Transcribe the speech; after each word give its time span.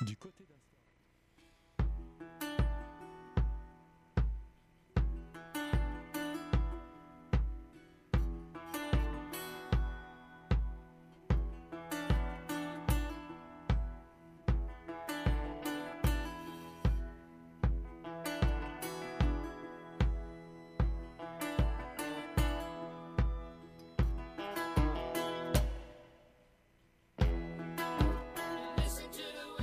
Du 0.00 0.16
côté 0.16 0.44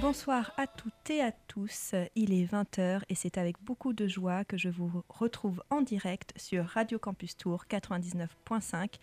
Bonsoir 0.01 0.51
à 0.57 0.65
toutes 0.65 1.11
et 1.11 1.21
à 1.21 1.31
tous, 1.31 1.93
il 2.15 2.33
est 2.33 2.51
20h 2.51 3.01
et 3.07 3.13
c'est 3.13 3.37
avec 3.37 3.61
beaucoup 3.61 3.93
de 3.93 4.07
joie 4.07 4.43
que 4.43 4.57
je 4.57 4.67
vous 4.67 5.03
retrouve 5.09 5.61
en 5.69 5.81
direct 5.81 6.33
sur 6.37 6.65
Radio 6.65 6.97
Campus 6.97 7.37
Tour 7.37 7.65
99.5 7.69 8.95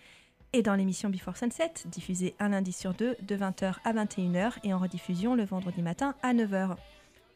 et 0.53 0.63
dans 0.63 0.75
l'émission 0.75 1.09
Before 1.09 1.37
Sunset, 1.37 1.73
diffusée 1.87 2.35
un 2.41 2.49
lundi 2.49 2.73
sur 2.73 2.95
deux 2.95 3.17
de 3.23 3.37
20h 3.37 3.77
à 3.85 3.93
21h 3.93 4.55
et 4.65 4.75
en 4.75 4.79
rediffusion 4.81 5.37
le 5.37 5.45
vendredi 5.45 5.83
matin 5.83 6.17
à 6.25 6.35
9h. 6.35 6.75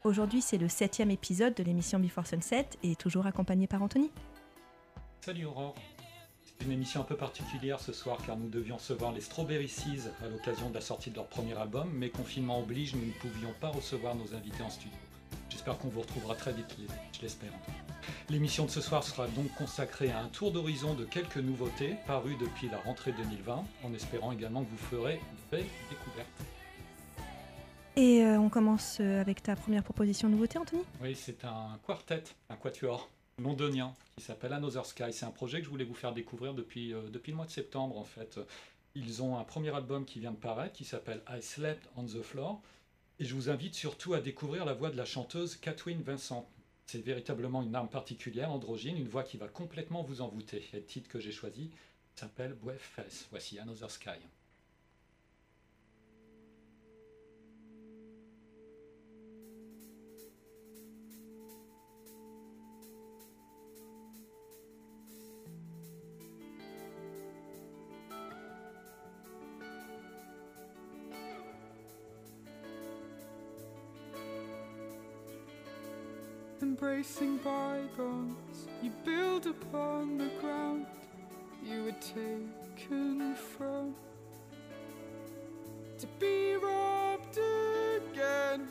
Aujourd'hui 0.03 0.43
c'est 0.43 0.59
le 0.59 0.69
septième 0.69 1.13
épisode 1.13 1.55
de 1.55 1.63
l'émission 1.63 2.01
Before 2.01 2.27
Sunset 2.27 2.67
et 2.83 2.97
toujours 2.97 3.27
accompagné 3.27 3.69
par 3.69 3.81
Anthony. 3.81 4.11
Salut 5.21 5.45
Aurore 5.45 5.77
une 6.61 6.73
émission 6.73 7.01
un 7.01 7.05
peu 7.05 7.17
particulière 7.17 7.81
ce 7.81 7.93
soir 7.93 8.19
car 8.25 8.37
nous 8.37 8.49
devions 8.49 8.77
recevoir 8.77 9.13
les 9.13 9.21
Strawberry 9.21 9.69
Seas 9.69 10.11
à 10.25 10.29
l'occasion 10.29 10.71
de 10.71 10.75
la 10.75 10.81
sortie 10.81 11.11
de 11.11 11.17
leur 11.17 11.27
premier 11.27 11.57
album, 11.59 11.91
mais 11.93 12.11
confinement 12.11 12.61
oblige, 12.61 12.95
nous 12.95 13.05
ne 13.05 13.13
pouvions 13.13 13.53
pas 13.61 13.69
recevoir 13.69 14.15
nos 14.15 14.35
invités 14.35 14.63
en 14.63 14.71
studio. 14.71 14.97
J'espère 15.49 15.79
qu'on 15.79 15.89
vous 15.89 16.01
retrouvera 16.01 16.35
très 16.35 16.53
vite, 16.53 16.77
je 17.13 17.21
l'espère. 17.21 17.53
L'émission 18.31 18.65
de 18.65 18.71
ce 18.71 18.81
soir 18.81 19.05
sera 19.05 19.27
donc 19.29 19.53
consacrée 19.55 20.11
à 20.11 20.21
un 20.21 20.29
tour 20.29 20.51
d'horizon 20.51 20.95
de 20.95 21.05
quelques 21.05 21.37
nouveautés 21.37 21.97
parues 22.07 22.37
depuis 22.41 22.69
la 22.69 22.79
rentrée 22.79 23.13
2020, 23.13 23.65
en 23.85 23.95
espérant 23.95 24.33
également 24.33 24.65
que 24.65 24.71
vous 24.71 24.77
ferez 24.77 25.17
de 25.17 25.57
belles 25.57 25.67
découvertes. 25.91 26.29
Et 27.97 28.23
euh, 28.23 28.39
on 28.39 28.49
commence 28.49 28.99
euh, 29.01 29.21
avec 29.21 29.43
ta 29.43 29.55
première 29.55 29.83
proposition 29.83 30.29
de 30.29 30.35
nouveauté, 30.35 30.59
Anthony? 30.59 30.83
Oui, 31.03 31.15
c'est 31.15 31.45
un 31.45 31.79
quartet, 31.87 32.25
un 32.49 32.57
quatuor 32.57 33.11
londonien 33.43 33.95
qui 34.17 34.25
s'appelle 34.25 34.53
Another 34.53 34.87
Sky. 34.87 35.13
C'est 35.13 35.25
un 35.25 35.31
projet 35.31 35.59
que 35.59 35.65
je 35.65 35.71
voulais 35.71 35.85
vous 35.85 35.95
faire 35.95 36.13
découvrir 36.13 36.55
depuis, 36.55 36.93
euh, 36.95 37.09
depuis 37.09 37.33
le 37.33 37.37
mois 37.37 37.47
de 37.47 37.51
septembre 37.51 37.99
en 37.99 38.05
fait. 38.05 38.39
Ils 38.95 39.23
ont 39.23 39.39
un 39.39 39.45
premier 39.45 39.75
album 39.75 40.05
qui 40.05 40.21
vient 40.21 40.33
de 40.33 40.37
paraître 40.37 40.75
qui 40.75 40.85
s'appelle 40.85 41.23
I 41.29 41.43
Slept 41.43 41.89
on 41.97 42.05
the 42.05 42.23
Floor. 42.23 42.61
Et 43.19 43.25
je 43.25 43.35
vous 43.35 43.51
invite 43.51 43.75
surtout 43.75 44.15
à 44.15 44.21
découvrir 44.21 44.65
la 44.65 44.75
voix 44.75 44.91
de 44.91 44.97
la 44.97 45.05
chanteuse 45.05 45.57
Catherine 45.57 46.03
Vincent. 46.03 46.49
C'est 46.87 47.01
véritablement 47.05 47.63
une 47.63 47.75
arme 47.75 47.89
particulière, 47.89 48.51
androgyne, 48.51 48.99
une 48.99 49.09
voix 49.09 49.23
qui 49.23 49.37
va 49.37 49.49
complètement 49.49 50.03
vous 50.03 50.21
envoûter. 50.21 50.69
Et 50.73 50.77
le 50.77 50.85
titre 50.85 51.09
que 51.09 51.21
j'ai 51.21 51.33
choisi 51.33 51.71
s'appelle 52.17 52.57
Bref 52.61 52.99
Voici 53.31 53.59
Another 53.59 53.91
Sky. 53.91 54.11
Embracing 76.63 77.39
bygones. 77.39 78.69
You 78.83 78.93
build 79.05 79.47
upon 79.47 80.17
the 80.17 80.31
ground 80.41 80.87
you 81.65 81.85
were 81.85 81.97
taken 82.01 83.35
from. 83.35 83.95
To 85.99 86.07
be 86.19 86.55
robbed 86.55 87.39
again, 87.39 88.69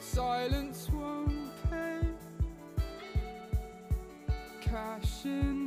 silence 0.00 0.88
won't 0.92 1.50
pay. 1.70 2.00
Cash 4.60 5.24
in 5.24 5.63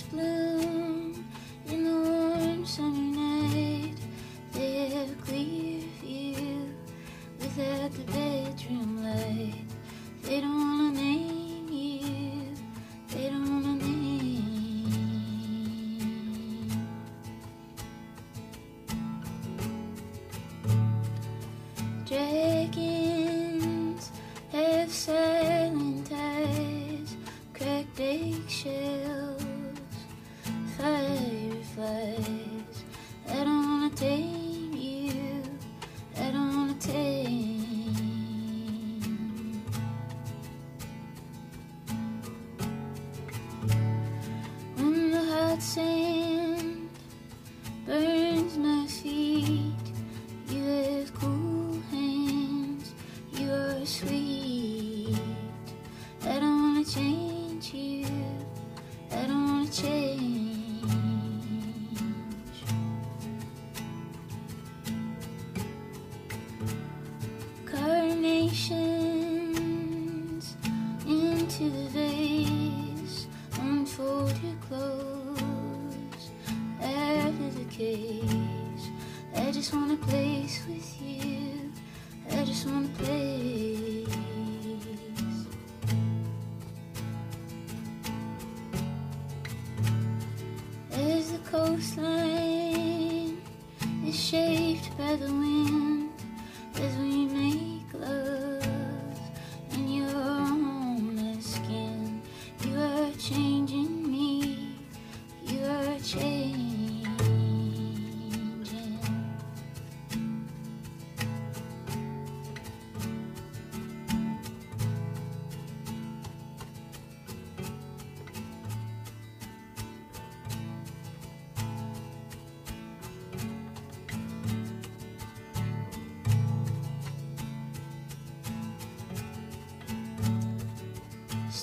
blue. 0.00 0.81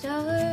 discover 0.09 0.48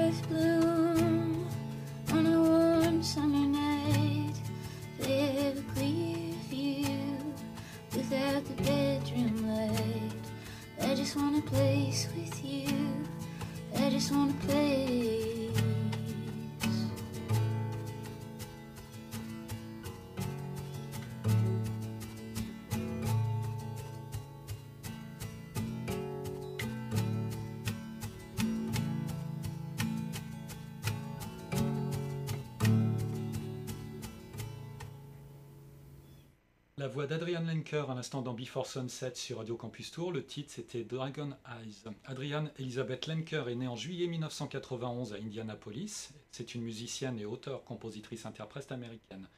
voix 36.96 37.06
d'Adrian 37.06 37.42
Lenker 37.42 37.90
à 37.90 37.94
l'instant 37.94 38.22
dans 38.22 38.32
Before 38.32 38.66
Sunset 38.66 39.16
sur 39.16 39.36
Radio 39.36 39.54
Campus 39.54 39.90
Tour. 39.90 40.12
Le 40.12 40.24
titre 40.24 40.50
c'était 40.50 40.82
Dragon 40.82 41.36
Eyes. 41.46 41.84
Adrian 42.06 42.46
Elizabeth 42.58 43.06
Lenker 43.06 43.50
est 43.50 43.54
née 43.54 43.68
en 43.68 43.76
juillet 43.76 44.06
1991 44.06 45.12
à 45.12 45.16
Indianapolis. 45.16 46.12
C'est 46.32 46.54
une 46.54 46.62
musicienne 46.62 47.18
et 47.18 47.26
auteure-compositrice-interprète 47.26 48.72
américaine. 48.72 49.28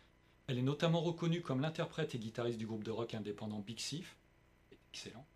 Elle 0.46 0.60
est 0.60 0.62
notamment 0.62 1.00
reconnue 1.00 1.42
comme 1.42 1.60
l'interprète 1.60 2.14
et 2.14 2.20
guitariste 2.20 2.60
du 2.60 2.66
groupe 2.68 2.84
de 2.84 2.92
rock 2.92 3.14
indépendant 3.14 3.58
Big 3.58 3.78
Thief. 3.78 4.16
Excellent. 4.92 5.26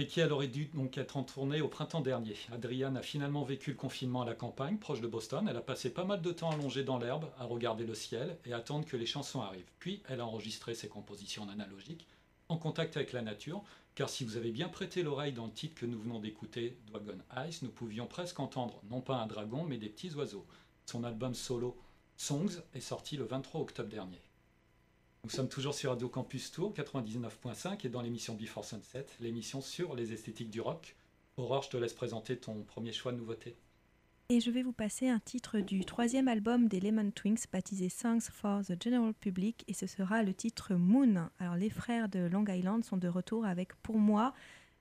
Avec 0.00 0.12
qui 0.12 0.20
elle 0.20 0.32
aurait 0.32 0.48
dû 0.48 0.64
donc 0.72 0.96
être 0.96 1.18
en 1.18 1.24
tournée 1.24 1.60
au 1.60 1.68
printemps 1.68 2.00
dernier. 2.00 2.34
Adrian 2.54 2.96
a 2.96 3.02
finalement 3.02 3.44
vécu 3.44 3.72
le 3.72 3.76
confinement 3.76 4.22
à 4.22 4.24
la 4.24 4.34
campagne, 4.34 4.78
proche 4.78 5.02
de 5.02 5.06
Boston. 5.06 5.46
Elle 5.46 5.58
a 5.58 5.60
passé 5.60 5.92
pas 5.92 6.04
mal 6.04 6.22
de 6.22 6.32
temps 6.32 6.50
allongée 6.50 6.84
dans 6.84 6.96
l'herbe, 6.96 7.26
à 7.38 7.44
regarder 7.44 7.84
le 7.84 7.94
ciel 7.94 8.38
et 8.46 8.54
à 8.54 8.56
attendre 8.56 8.86
que 8.86 8.96
les 8.96 9.04
chansons 9.04 9.42
arrivent. 9.42 9.70
Puis 9.78 10.02
elle 10.08 10.20
a 10.20 10.26
enregistré 10.26 10.74
ses 10.74 10.88
compositions 10.88 11.42
en 11.42 11.50
analogique, 11.50 12.06
en 12.48 12.56
contact 12.56 12.96
avec 12.96 13.12
la 13.12 13.20
nature, 13.20 13.62
car 13.94 14.08
si 14.08 14.24
vous 14.24 14.38
avez 14.38 14.52
bien 14.52 14.70
prêté 14.70 15.02
l'oreille 15.02 15.34
dans 15.34 15.44
le 15.44 15.52
titre 15.52 15.78
que 15.78 15.84
nous 15.84 16.00
venons 16.00 16.18
d'écouter, 16.18 16.78
Dragon 16.86 17.18
Eyes, 17.36 17.58
nous 17.60 17.68
pouvions 17.68 18.06
presque 18.06 18.40
entendre 18.40 18.80
non 18.88 19.02
pas 19.02 19.16
un 19.16 19.26
dragon, 19.26 19.64
mais 19.64 19.76
des 19.76 19.90
petits 19.90 20.14
oiseaux. 20.14 20.46
Son 20.86 21.04
album 21.04 21.34
solo 21.34 21.76
Songs 22.16 22.62
est 22.72 22.80
sorti 22.80 23.18
le 23.18 23.24
23 23.24 23.60
octobre 23.60 23.90
dernier. 23.90 24.22
Nous 25.22 25.30
sommes 25.30 25.48
toujours 25.48 25.74
sur 25.74 25.90
Radio 25.90 26.08
Campus 26.08 26.50
Tour 26.50 26.72
99.5 26.72 27.86
et 27.86 27.90
dans 27.90 28.00
l'émission 28.00 28.34
Before 28.34 28.64
Sunset, 28.64 29.04
l'émission 29.20 29.60
sur 29.60 29.94
les 29.94 30.14
esthétiques 30.14 30.48
du 30.48 30.62
rock. 30.62 30.96
Aurore, 31.36 31.62
je 31.62 31.68
te 31.68 31.76
laisse 31.76 31.92
présenter 31.92 32.38
ton 32.38 32.62
premier 32.62 32.92
choix 32.92 33.12
de 33.12 33.18
nouveauté. 33.18 33.54
Et 34.30 34.40
je 34.40 34.50
vais 34.50 34.62
vous 34.62 34.72
passer 34.72 35.08
un 35.08 35.18
titre 35.18 35.60
du 35.60 35.84
troisième 35.84 36.26
album 36.26 36.68
des 36.68 36.80
Lemon 36.80 37.10
Twinks 37.10 37.50
baptisé 37.52 37.90
Songs 37.90 38.30
for 38.32 38.62
the 38.64 38.82
General 38.82 39.12
Public 39.12 39.62
et 39.68 39.74
ce 39.74 39.86
sera 39.86 40.22
le 40.22 40.32
titre 40.32 40.74
Moon. 40.74 41.28
Alors 41.38 41.56
les 41.56 41.70
frères 41.70 42.08
de 42.08 42.20
Long 42.20 42.46
Island 42.46 42.82
sont 42.82 42.96
de 42.96 43.08
retour 43.08 43.44
avec 43.44 43.74
pour 43.82 43.98
moi 43.98 44.32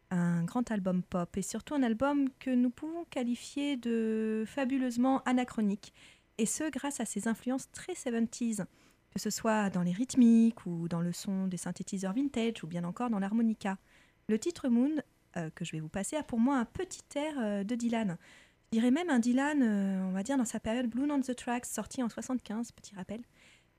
un 0.10 0.46
grand 0.46 0.72
album 0.72 1.04
pop 1.04 1.36
et 1.36 1.42
surtout 1.42 1.74
un 1.76 1.84
album 1.84 2.30
que 2.40 2.50
nous 2.50 2.70
pouvons 2.70 3.04
qualifier 3.10 3.76
de 3.76 4.46
fabuleusement 4.48 5.22
anachronique 5.26 5.94
et 6.38 6.46
ce 6.46 6.70
grâce 6.72 7.02
à 7.02 7.06
ses 7.06 7.28
influences 7.28 7.70
très 7.72 7.94
70s 7.94 8.66
que 9.12 9.20
ce 9.20 9.30
soit 9.30 9.70
dans 9.70 9.82
les 9.82 9.92
rythmiques 9.92 10.66
ou 10.66 10.88
dans 10.88 11.02
le 11.02 11.12
son 11.12 11.48
des 11.48 11.58
synthétiseurs 11.58 12.14
vintage 12.14 12.64
ou 12.64 12.68
bien 12.68 12.84
encore 12.84 13.10
dans 13.10 13.20
l'harmonica. 13.20 13.78
Le 14.28 14.38
titre 14.38 14.70
Moon, 14.70 14.92
euh, 15.38 15.50
que 15.56 15.66
je 15.66 15.72
vais 15.72 15.80
vous 15.80 15.90
passer, 15.90 16.16
a 16.16 16.24
pour 16.24 16.40
moi 16.40 16.58
un 16.58 16.66
petit 16.66 17.02
air 17.16 17.34
euh, 17.40 17.64
de 17.64 17.76
Dylan. 17.76 18.18
Je 18.72 18.78
dirais 18.78 18.92
même 18.92 19.10
un 19.10 19.20
Dylan, 19.20 19.62
euh, 19.64 20.06
on 20.08 20.12
va 20.12 20.24
dire, 20.24 20.38
dans 20.38 20.46
sa 20.46 20.60
période 20.60 20.88
Blue 20.88 21.10
on 21.10 21.22
the 21.22 21.36
Tracks, 21.36 21.66
sorti 21.66 22.04
en 22.04 22.10
75, 22.10 22.72
petit 22.72 22.96
rappel. 22.96 23.22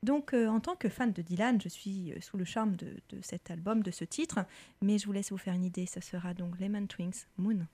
Donc, 0.03 0.33
en 0.33 0.61
tant 0.61 0.77
que 0.77 0.89
fan 0.89 1.13
de 1.13 1.21
Dylan, 1.21 1.61
je 1.61 1.69
suis 1.69 2.15
sous 2.23 2.39
le 2.39 2.47
charme 2.47 2.75
de, 2.75 2.97
de 3.11 3.21
cet 3.21 3.51
album, 3.51 3.83
de 3.83 3.91
ce 3.91 4.05
titre, 4.05 4.47
mais 4.81 4.97
je 4.97 5.05
vous 5.05 5.13
laisse 5.13 5.31
vous 5.31 5.37
faire 5.37 5.53
une 5.53 5.65
idée, 5.65 5.85
ce 5.85 6.01
sera 6.01 6.33
donc 6.33 6.59
Lemon 6.59 6.87
Twinks, 6.87 7.27
Moon. 7.37 7.67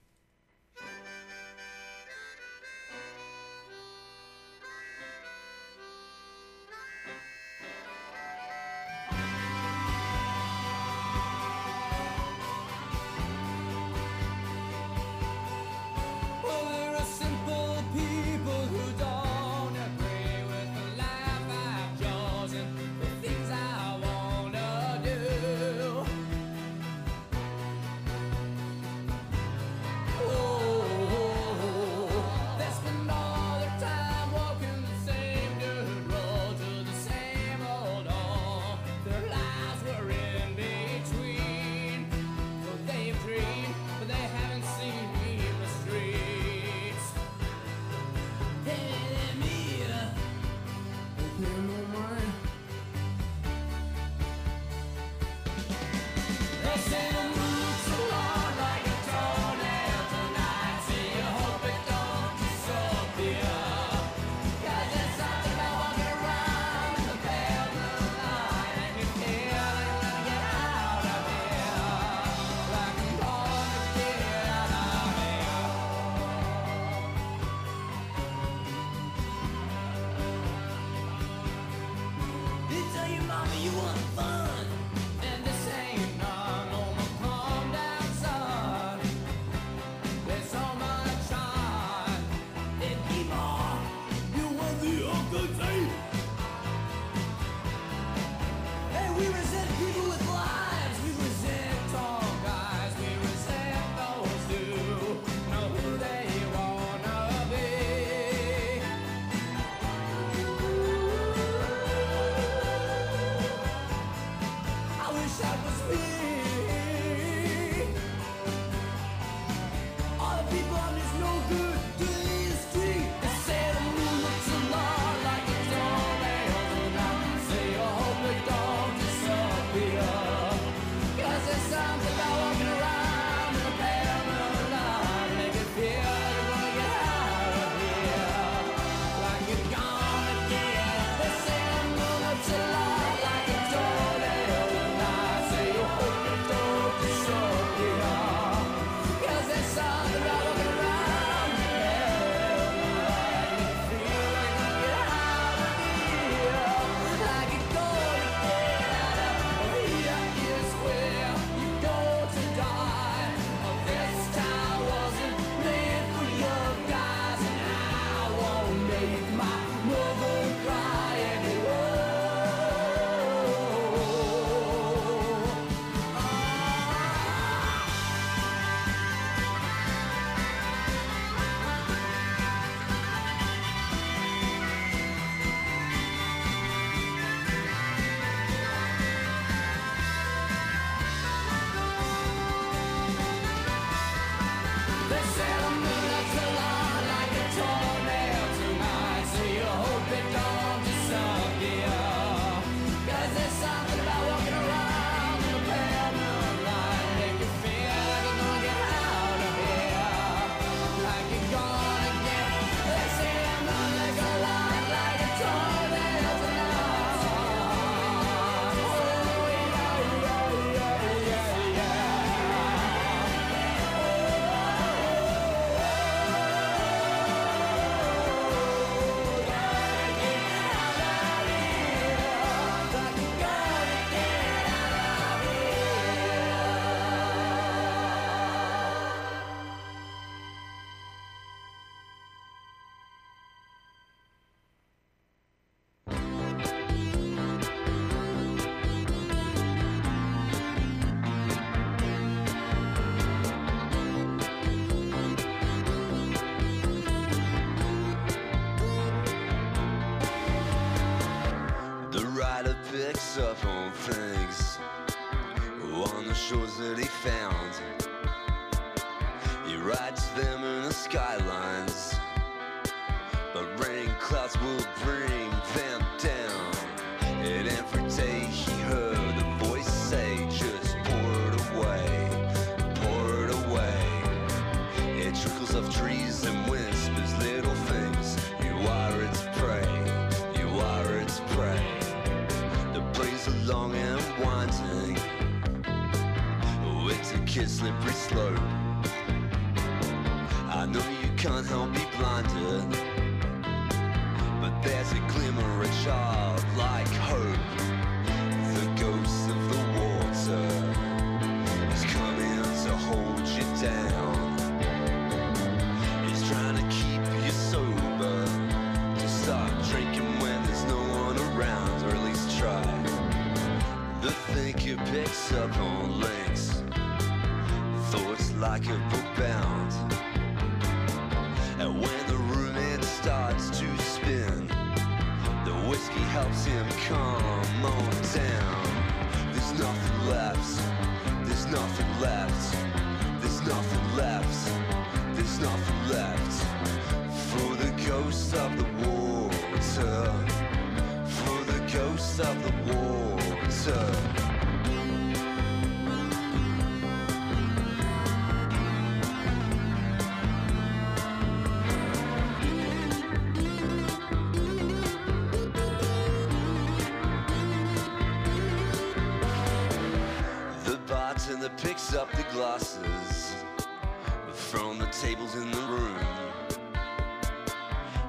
Tables 375.21 375.55
in 375.55 375.71
the 375.71 375.77
room. 375.77 376.19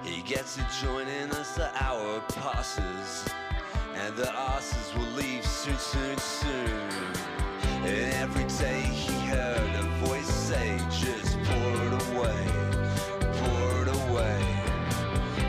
He 0.02 0.22
gets 0.22 0.56
to 0.56 0.66
join 0.80 1.06
in 1.06 1.30
as 1.32 1.54
the 1.54 1.70
hour 1.82 2.20
passes, 2.28 3.28
and 3.94 4.16
the 4.16 4.30
asses 4.34 4.94
will 4.94 5.12
leave 5.12 5.44
soon, 5.44 5.76
soon, 5.76 6.16
soon. 6.16 6.90
And 7.84 8.14
every 8.14 8.44
day 8.44 8.80
he 8.80 9.12
heard 9.26 9.74
a 9.74 9.82
voice 10.06 10.26
say, 10.26 10.78
just 10.90 11.38
pour 11.42 11.72
it 11.86 11.92
away, 12.08 12.46
pour 13.20 13.82
it 13.82 13.88
away. 13.88 14.42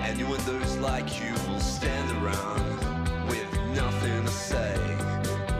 And 0.03 0.19
you 0.19 0.25
and 0.25 0.43
those 0.43 0.75
like 0.79 1.21
you 1.21 1.31
will 1.47 1.61
stand 1.61 2.11
around 2.21 3.29
with 3.29 3.49
nothing 3.73 4.25
to 4.25 4.31
say, 4.31 4.75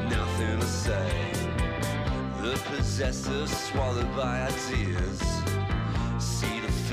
nothing 0.10 0.60
to 0.60 0.68
say. 0.68 1.10
The 2.42 2.60
possessor 2.66 3.48
swallowed 3.48 4.14
by 4.14 4.42
ideas, 4.42 5.29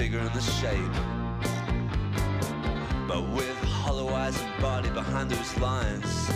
figure 0.07 0.21
and 0.21 0.33
the 0.35 0.41
shape. 0.41 0.97
But 3.09 3.29
with 3.31 3.59
hollow 3.65 4.09
eyes 4.15 4.41
and 4.41 4.63
body 4.63 4.89
behind 4.91 5.31
those 5.31 5.59
lines, 5.59 6.31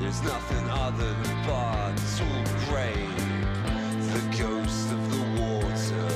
there's 0.00 0.20
nothing 0.24 0.68
other 0.70 1.12
than 1.22 1.46
bottle 1.46 2.42
grape. 2.66 3.18
The 4.12 4.22
ghost 4.42 4.90
of 4.90 5.00
the 5.12 5.22
water 5.40 6.08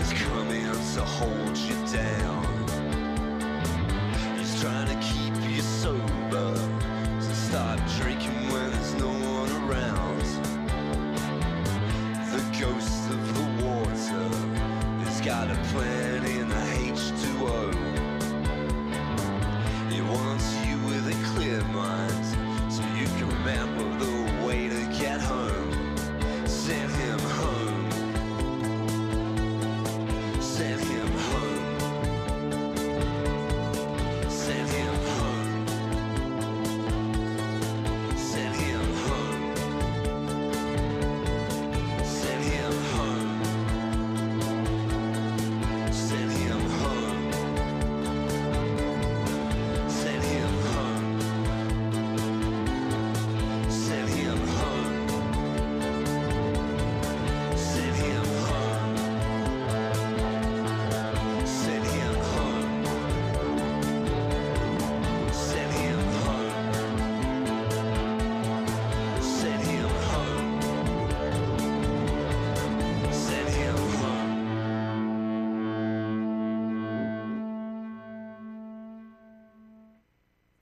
is 0.00 0.12
coming 0.14 0.64
out 0.64 0.82
to 0.94 1.04
hold 1.04 1.58
you 1.58 1.65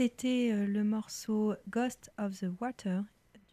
C'était 0.04 0.50
euh, 0.52 0.66
le 0.66 0.84
morceau 0.84 1.54
Ghost 1.70 2.12
of 2.18 2.38
the 2.38 2.48
Water 2.60 3.04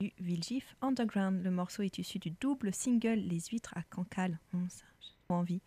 du 0.02 0.12
Villegiff 0.20 0.76
Underground. 0.82 1.42
Le 1.42 1.50
morceau 1.50 1.82
est 1.82 1.98
issu 1.98 2.20
du 2.20 2.32
double 2.32 2.74
single 2.74 3.20
Les 3.20 3.40
Huîtres 3.40 3.74
à 3.78 3.84
Cancale. 3.84 4.38
Hum, 4.54 4.68
J'ai 5.00 5.34
envie. 5.34 5.62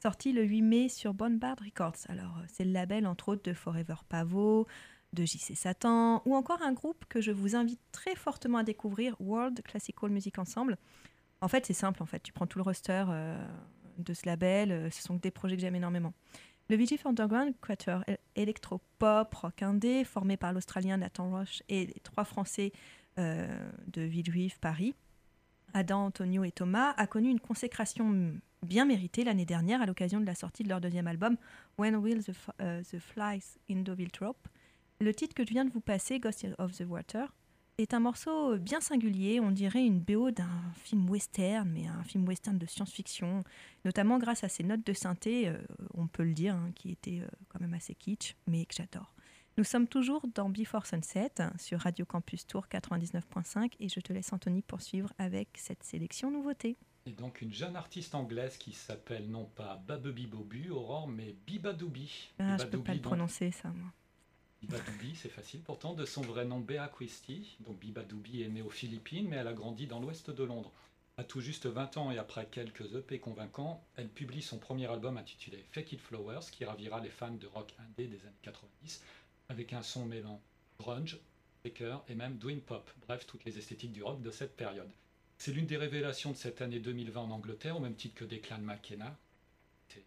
Sorti 0.00 0.32
le 0.32 0.44
8 0.44 0.62
mai 0.62 0.88
sur 0.88 1.12
Bombard 1.12 1.56
Records. 1.64 1.96
Alors, 2.08 2.38
euh, 2.38 2.44
c'est 2.46 2.64
le 2.64 2.70
label, 2.70 3.08
entre 3.08 3.30
autres, 3.30 3.42
de 3.42 3.52
Forever 3.52 3.96
Pavot, 4.08 4.68
de 5.12 5.24
JC 5.24 5.56
Satan, 5.56 6.22
ou 6.24 6.36
encore 6.36 6.62
un 6.62 6.72
groupe 6.72 7.04
que 7.08 7.20
je 7.20 7.32
vous 7.32 7.56
invite 7.56 7.80
très 7.90 8.14
fortement 8.14 8.58
à 8.58 8.62
découvrir, 8.62 9.16
World 9.18 9.60
Classical 9.64 10.08
Music 10.08 10.38
Ensemble. 10.38 10.78
En 11.40 11.48
fait, 11.48 11.66
c'est 11.66 11.74
simple. 11.74 12.00
En 12.00 12.06
fait, 12.06 12.20
tu 12.20 12.32
prends 12.32 12.46
tout 12.46 12.58
le 12.58 12.62
roster 12.64 13.06
euh, 13.08 13.44
de 13.96 14.14
ce 14.14 14.24
label. 14.24 14.88
ce 14.92 15.02
sont 15.02 15.16
des 15.16 15.32
projets 15.32 15.56
que 15.56 15.62
j'aime 15.62 15.74
énormément. 15.74 16.14
Le 16.70 16.76
VGF 16.76 17.06
Underground, 17.06 17.54
quatuor 17.62 18.04
électro-pop, 18.36 19.34
rock 19.34 19.62
indé, 19.62 20.04
formé 20.04 20.36
par 20.36 20.52
l'Australien 20.52 20.98
Nathan 20.98 21.30
Roche 21.30 21.62
et 21.70 21.86
les 21.86 22.00
trois 22.02 22.24
Français 22.24 22.72
euh, 23.18 23.48
de 23.86 24.02
Villejuif, 24.02 24.58
Paris, 24.58 24.94
Adam, 25.72 26.04
Antonio 26.04 26.44
et 26.44 26.52
Thomas, 26.52 26.92
a 26.98 27.06
connu 27.06 27.30
une 27.30 27.40
consécration 27.40 28.34
bien 28.62 28.84
méritée 28.84 29.24
l'année 29.24 29.46
dernière 29.46 29.80
à 29.80 29.86
l'occasion 29.86 30.20
de 30.20 30.26
la 30.26 30.34
sortie 30.34 30.62
de 30.62 30.68
leur 30.68 30.82
deuxième 30.82 31.06
album 31.06 31.38
When 31.78 31.96
Will 31.96 32.22
the, 32.22 32.32
euh, 32.60 32.82
Flies 32.82 33.56
in 33.70 33.80
Deauville 33.80 34.10
Drop. 34.12 34.36
Le 35.00 35.14
titre 35.14 35.34
que 35.34 35.44
je 35.44 35.50
viens 35.50 35.64
de 35.64 35.70
vous 35.70 35.80
passer, 35.80 36.18
Ghost 36.20 36.46
of 36.58 36.72
the 36.76 36.84
Water, 36.86 37.32
est 37.78 37.94
un 37.94 38.00
morceau 38.00 38.58
bien 38.58 38.80
singulier, 38.80 39.38
on 39.38 39.52
dirait 39.52 39.84
une 39.84 40.00
BO 40.00 40.32
d'un 40.32 40.72
film 40.74 41.08
western, 41.08 41.68
mais 41.70 41.86
un 41.86 42.02
film 42.02 42.26
western 42.26 42.58
de 42.58 42.66
science-fiction, 42.66 43.44
notamment 43.84 44.18
grâce 44.18 44.42
à 44.42 44.48
ses 44.48 44.64
notes 44.64 44.84
de 44.84 44.92
synthé, 44.92 45.48
euh, 45.48 45.56
on 45.94 46.08
peut 46.08 46.24
le 46.24 46.32
dire, 46.32 46.56
hein, 46.56 46.72
qui 46.74 46.90
étaient 46.90 47.20
euh, 47.20 47.28
quand 47.48 47.60
même 47.60 47.74
assez 47.74 47.94
kitsch, 47.94 48.34
mais 48.48 48.66
que 48.66 48.74
j'adore. 48.74 49.14
Nous 49.56 49.64
sommes 49.64 49.86
toujours 49.86 50.24
dans 50.34 50.48
Before 50.48 50.86
Sunset 50.86 51.32
sur 51.58 51.80
Radio 51.80 52.04
Campus 52.04 52.46
Tour 52.46 52.66
99.5 52.70 53.72
et 53.80 53.88
je 53.88 53.98
te 54.00 54.12
laisse 54.12 54.32
Anthony 54.32 54.62
poursuivre 54.62 55.12
avec 55.18 55.48
cette 55.56 55.82
sélection 55.82 56.30
nouveauté. 56.30 56.76
Et 57.06 57.12
donc 57.12 57.40
une 57.42 57.52
jeune 57.52 57.74
artiste 57.74 58.14
anglaise 58.14 58.56
qui 58.56 58.72
s'appelle 58.72 59.28
non 59.28 59.46
pas 59.46 59.82
Babubi 59.86 60.26
Bobu, 60.26 60.70
Aurore, 60.70 61.08
mais 61.08 61.34
Bibadoubi. 61.46 62.30
Ah, 62.38 62.56
je 62.58 62.66
peux 62.66 62.78
pas 62.78 62.92
le 62.92 63.00
donc, 63.00 63.12
prononcer 63.12 63.50
ça, 63.50 63.70
moi. 63.70 63.90
Bibadoubi, 64.60 65.14
c'est 65.14 65.28
facile 65.28 65.60
pourtant, 65.60 65.94
de 65.94 66.04
son 66.04 66.22
vrai 66.22 66.44
nom 66.44 66.58
Bea 66.58 66.88
Christie. 66.88 67.56
Donc 67.60 67.78
Bibadoubi 67.78 68.42
est 68.42 68.48
née 68.48 68.62
aux 68.62 68.70
Philippines, 68.70 69.28
mais 69.28 69.36
elle 69.36 69.46
a 69.46 69.52
grandi 69.52 69.86
dans 69.86 70.00
l'ouest 70.00 70.30
de 70.30 70.44
Londres. 70.44 70.72
À 71.16 71.24
tout 71.24 71.40
juste 71.40 71.66
20 71.66 71.96
ans 71.96 72.10
et 72.10 72.18
après 72.18 72.46
quelques 72.46 72.94
EP 72.94 73.18
convaincants, 73.18 73.84
elle 73.96 74.08
publie 74.08 74.42
son 74.42 74.58
premier 74.58 74.86
album 74.86 75.16
intitulé 75.16 75.64
Fake 75.72 75.92
It 75.92 76.00
Flowers, 76.00 76.50
qui 76.52 76.64
ravira 76.64 77.00
les 77.00 77.10
fans 77.10 77.34
de 77.34 77.46
rock 77.46 77.74
indé 77.78 78.06
des 78.06 78.20
années 78.22 78.38
90, 78.42 79.02
avec 79.48 79.72
un 79.72 79.82
son 79.82 80.06
mêlant 80.06 80.40
grunge, 80.78 81.18
shaker 81.64 82.04
et 82.08 82.14
même 82.14 82.38
dream 82.38 82.60
pop, 82.60 82.88
bref, 83.06 83.26
toutes 83.26 83.44
les 83.44 83.58
esthétiques 83.58 83.92
du 83.92 84.02
rock 84.02 84.22
de 84.22 84.30
cette 84.30 84.56
période. 84.56 84.90
C'est 85.38 85.52
l'une 85.52 85.66
des 85.66 85.76
révélations 85.76 86.32
de 86.32 86.36
cette 86.36 86.62
année 86.62 86.80
2020 86.80 87.20
en 87.20 87.30
Angleterre, 87.30 87.76
au 87.76 87.80
même 87.80 87.94
titre 87.94 88.16
que 88.16 88.24
Declan 88.24 88.58
McKenna. 88.58 89.16
C'est 89.88 90.04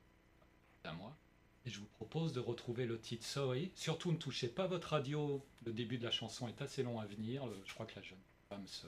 moi 0.94 1.16
je 1.66 1.80
vous 1.80 1.86
propose 1.86 2.34
de 2.34 2.40
retrouver 2.40 2.86
le 2.86 3.00
titre 3.00 3.26
Sorry. 3.26 3.72
Surtout 3.76 4.12
ne 4.12 4.18
touchez 4.18 4.48
pas 4.48 4.68
votre 4.68 4.90
radio, 4.90 5.46
le 5.66 5.74
début 5.74 5.98
de 5.98 6.04
la 6.04 6.12
chanson 6.12 6.48
est 6.48 6.62
assez 6.62 6.84
long 6.84 7.00
à 7.00 7.06
venir. 7.06 7.44
Je 7.66 7.74
crois 7.74 7.86
que 7.86 7.96
la 7.96 8.02
jeune 8.02 8.18
femme 8.50 8.68
se 8.68 8.88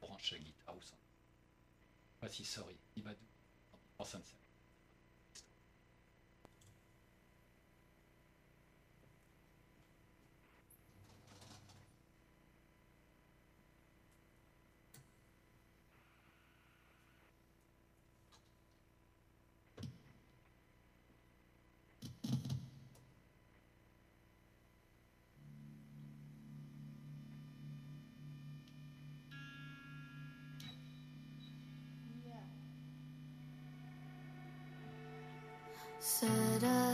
branche 0.00 0.32
à 0.32 0.38
guitare 0.38 0.76
ou 0.76 0.82
ça. 0.82 0.94
Voici 2.20 2.44
Sorry, 2.44 2.76
da 36.62 36.91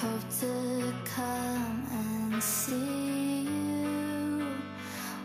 hope 0.00 0.30
to 0.40 0.94
come 1.04 1.86
and 1.92 2.42
see 2.42 3.42
you 3.42 4.46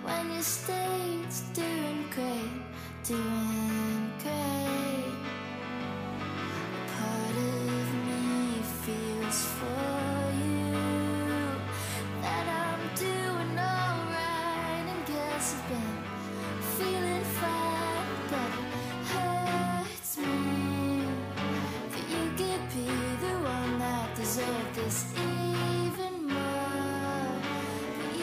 when 0.04 0.34
your 0.34 0.42
state's 0.42 1.44
doing 1.54 2.04
great, 2.14 2.62
doing. 3.06 3.55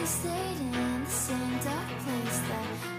stayed 0.05 0.59
in 0.59 0.71
the 1.03 1.09
same 1.09 1.57
dark 1.63 1.87
place 1.99 2.39
that 2.49 2.92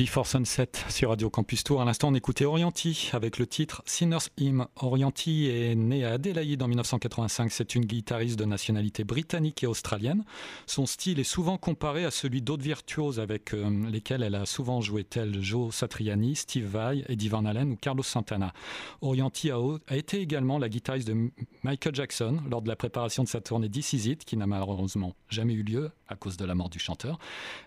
Before 0.00 0.26
Sunset 0.26 0.70
sur 0.88 1.10
Radio 1.10 1.28
Campus 1.28 1.62
Tour. 1.62 1.82
À 1.82 1.84
l'instant, 1.84 2.08
on 2.08 2.14
écoutait 2.14 2.46
Orianti 2.46 3.10
avec 3.12 3.36
le 3.36 3.46
titre 3.46 3.82
Sinner's 3.84 4.30
Hymn. 4.38 4.66
Orianti 4.76 5.48
est 5.48 5.74
né 5.74 6.06
à 6.06 6.12
Adélaïde 6.12 6.62
en 6.62 6.68
1985. 6.68 7.52
C'est 7.52 7.74
une 7.74 7.84
guitariste 7.84 8.38
de 8.38 8.46
nationalité 8.46 9.04
britannique 9.04 9.62
et 9.62 9.66
australienne. 9.66 10.24
Son 10.64 10.86
style 10.86 11.20
est 11.20 11.24
souvent 11.24 11.58
comparé 11.58 12.06
à 12.06 12.10
celui 12.10 12.40
d'autres 12.40 12.62
virtuoses 12.62 13.20
avec 13.20 13.52
euh, 13.52 13.90
lesquels 13.90 14.22
elle 14.22 14.36
a 14.36 14.46
souvent 14.46 14.80
joué, 14.80 15.04
tels 15.04 15.42
Joe 15.42 15.74
Satriani, 15.74 16.34
Steve 16.34 16.64
Vai, 16.64 17.04
Eddie 17.10 17.28
Van 17.28 17.44
Halen 17.44 17.72
ou 17.72 17.76
Carlos 17.76 18.02
Santana. 18.02 18.54
Orianti 19.02 19.50
a, 19.50 19.58
a, 19.86 19.96
été 19.96 20.18
également 20.18 20.58
la 20.58 20.70
guitariste 20.70 21.08
de 21.08 21.30
Michael 21.62 21.94
Jackson 21.94 22.38
lors 22.50 22.62
de 22.62 22.68
la 22.68 22.76
préparation 22.76 23.22
de 23.22 23.28
sa 23.28 23.42
tournée 23.42 23.68
This 23.68 23.92
Is 23.92 24.10
It, 24.10 24.24
qui 24.24 24.38
n'a 24.38 24.46
malheureusement 24.46 25.14
jamais 25.28 25.52
eu 25.52 25.62
lieu 25.62 25.90
à 26.08 26.16
cause 26.16 26.38
de 26.38 26.46
la 26.46 26.54
mort 26.54 26.70
du 26.70 26.78
chanteur. 26.78 27.18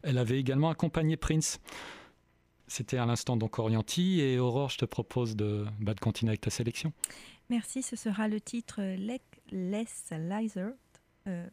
Elle 0.02 0.18
avait 0.18 0.40
également 0.40 0.72
accompagné 0.72 1.16
Prince. 1.16 1.60
C'était 2.68 2.98
à 2.98 3.06
l'instant 3.06 3.38
donc 3.38 3.60
Orianti 3.60 4.22
et 4.22 4.40
Aurore, 4.40 4.70
je 4.70 4.78
te 4.78 4.86
propose 4.86 5.36
de, 5.36 5.66
bah, 5.80 5.94
de 5.94 6.00
continuer 6.00 6.32
avec 6.32 6.42
ta 6.42 6.50
sélection. 6.50 6.94
Merci, 7.50 7.84
ce 7.84 7.96
sera 7.96 8.28
le 8.28 8.40
titre 8.40 8.82
Les 8.98 9.22
Lizard, 9.52 10.72
euh, 11.28 11.48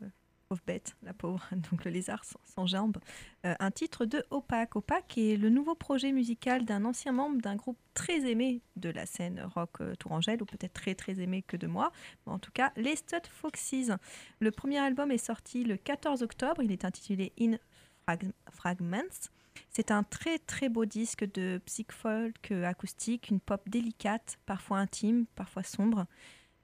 pauvre 0.48 0.62
bête, 0.66 0.96
la 1.02 1.12
pauvre, 1.12 1.46
donc 1.70 1.84
le 1.84 1.90
lézard 1.90 2.24
sans, 2.24 2.40
sans 2.44 2.66
jambes, 2.66 2.98
euh, 3.44 3.54
un 3.58 3.70
titre 3.70 4.04
de 4.04 4.24
Opaque. 4.30 4.76
Opaque 4.76 5.18
est 5.18 5.36
le 5.36 5.50
nouveau 5.50 5.74
projet 5.74 6.12
musical 6.12 6.64
d'un 6.64 6.84
ancien 6.84 7.12
membre 7.12 7.40
d'un 7.40 7.56
groupe 7.56 7.78
très 7.94 8.30
aimé 8.30 8.62
de 8.76 8.88
la 8.88 9.04
scène 9.04 9.42
rock 9.54 9.80
euh, 9.80 9.94
tourangelle, 9.96 10.42
ou 10.42 10.46
peut-être 10.46 10.72
très 10.72 10.94
très 10.94 11.20
aimé 11.20 11.42
que 11.42 11.56
de 11.56 11.66
moi, 11.66 11.92
mais 12.26 12.32
en 12.32 12.38
tout 12.38 12.52
cas 12.52 12.72
les 12.76 12.96
Stud 12.96 13.26
Foxes. 13.28 13.92
Le 14.40 14.50
premier 14.50 14.78
album 14.78 15.10
est 15.10 15.18
sorti 15.18 15.64
le 15.64 15.76
14 15.76 16.22
octobre, 16.22 16.62
il 16.62 16.72
est 16.72 16.84
intitulé 16.84 17.32
In 17.40 17.56
Frag 18.04 18.32
Fragments. 18.50 19.30
C'est 19.68 19.90
un 19.90 20.02
très 20.02 20.38
très 20.38 20.68
beau 20.68 20.84
disque 20.84 21.30
de 21.32 21.60
psych 21.66 21.92
folk 21.92 22.50
acoustique, 22.50 23.28
une 23.30 23.40
pop 23.40 23.68
délicate, 23.68 24.38
parfois 24.46 24.78
intime, 24.78 25.26
parfois 25.36 25.62
sombre. 25.62 26.06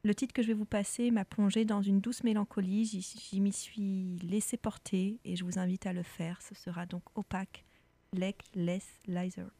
Le 0.03 0.15
titre 0.15 0.33
que 0.33 0.43
je 0.43 0.49
vais 0.49 0.55
vous 0.55 0.65
passer 0.65 1.11
m'a 1.11 1.25
plongé 1.25 1.65
dans 1.65 1.83
une 1.83 2.01
douce 2.01 2.23
mélancolie, 2.23 2.85
j'y 2.85 3.41
m'y 3.41 3.53
suis 3.53 4.19
laissé 4.23 4.57
porter 4.57 5.19
et 5.25 5.35
je 5.35 5.45
vous 5.45 5.59
invite 5.59 5.87
à 5.87 5.93
le 5.93 6.05
faire. 6.05 6.41
Ce 6.43 6.55
sera 6.55 6.87
donc 6.87 7.03
opaque, 7.17 7.65
Lake 8.13 8.45
Less 8.55 8.87
Lizard. 9.07 9.51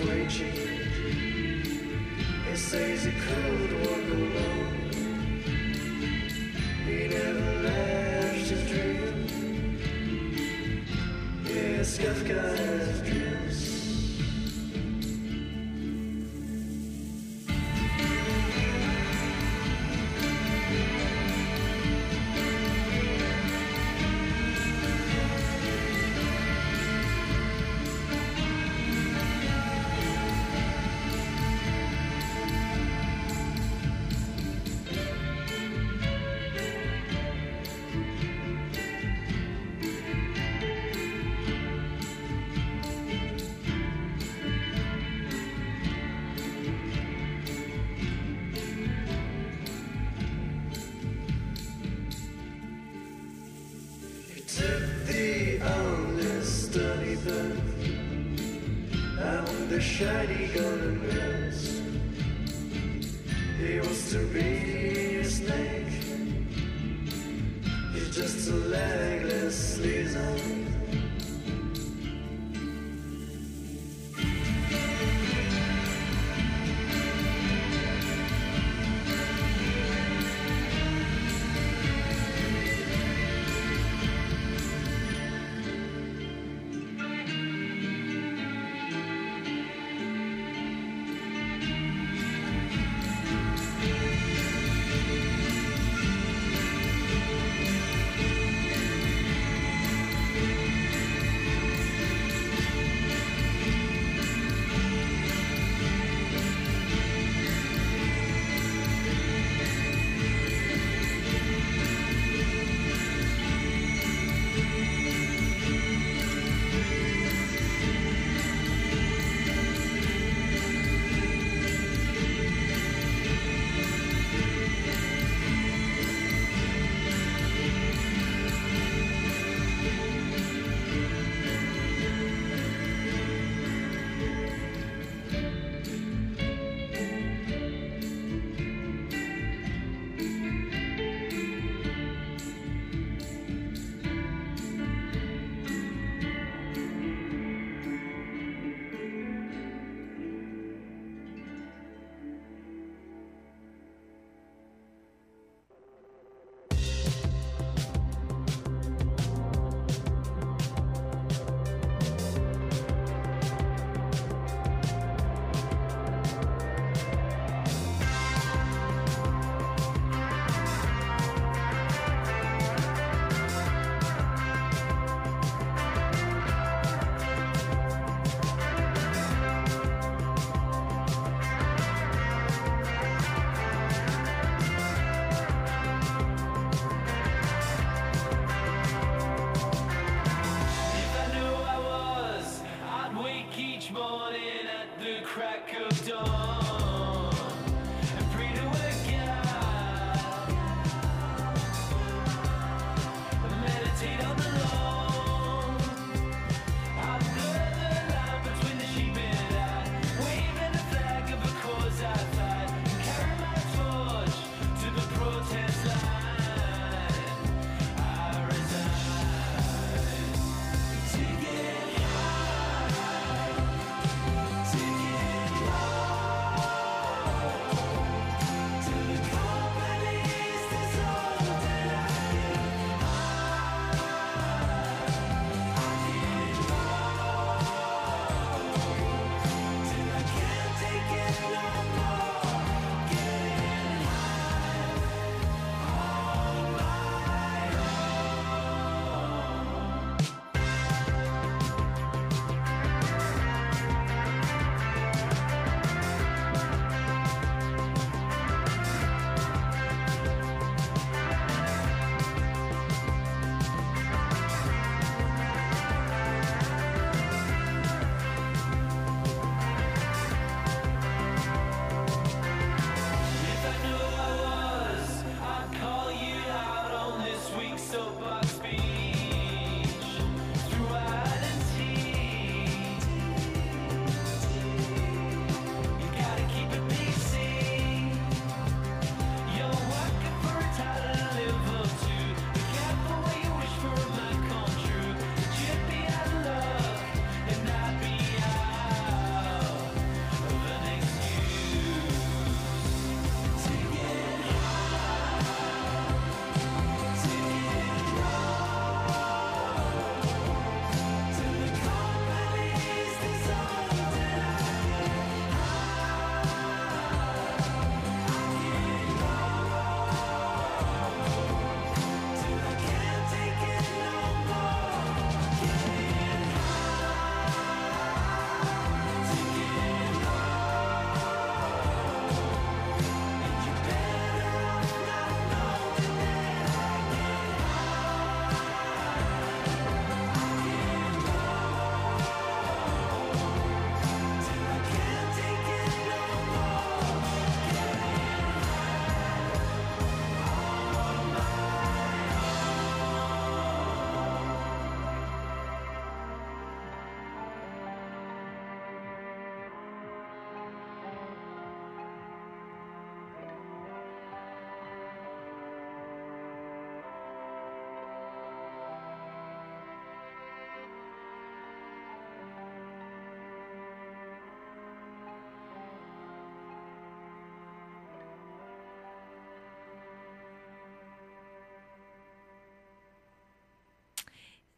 He 0.00 0.16
says 2.56 3.04
he 3.04 3.12
could 3.12 3.72
walk 3.82 4.06
alone. 4.10 4.90
He 6.86 7.08
never 7.08 7.62
left 7.62 8.48
his 8.48 8.62
dream. 8.70 9.28
Yes, 11.44 11.98
Kafka 11.98 12.79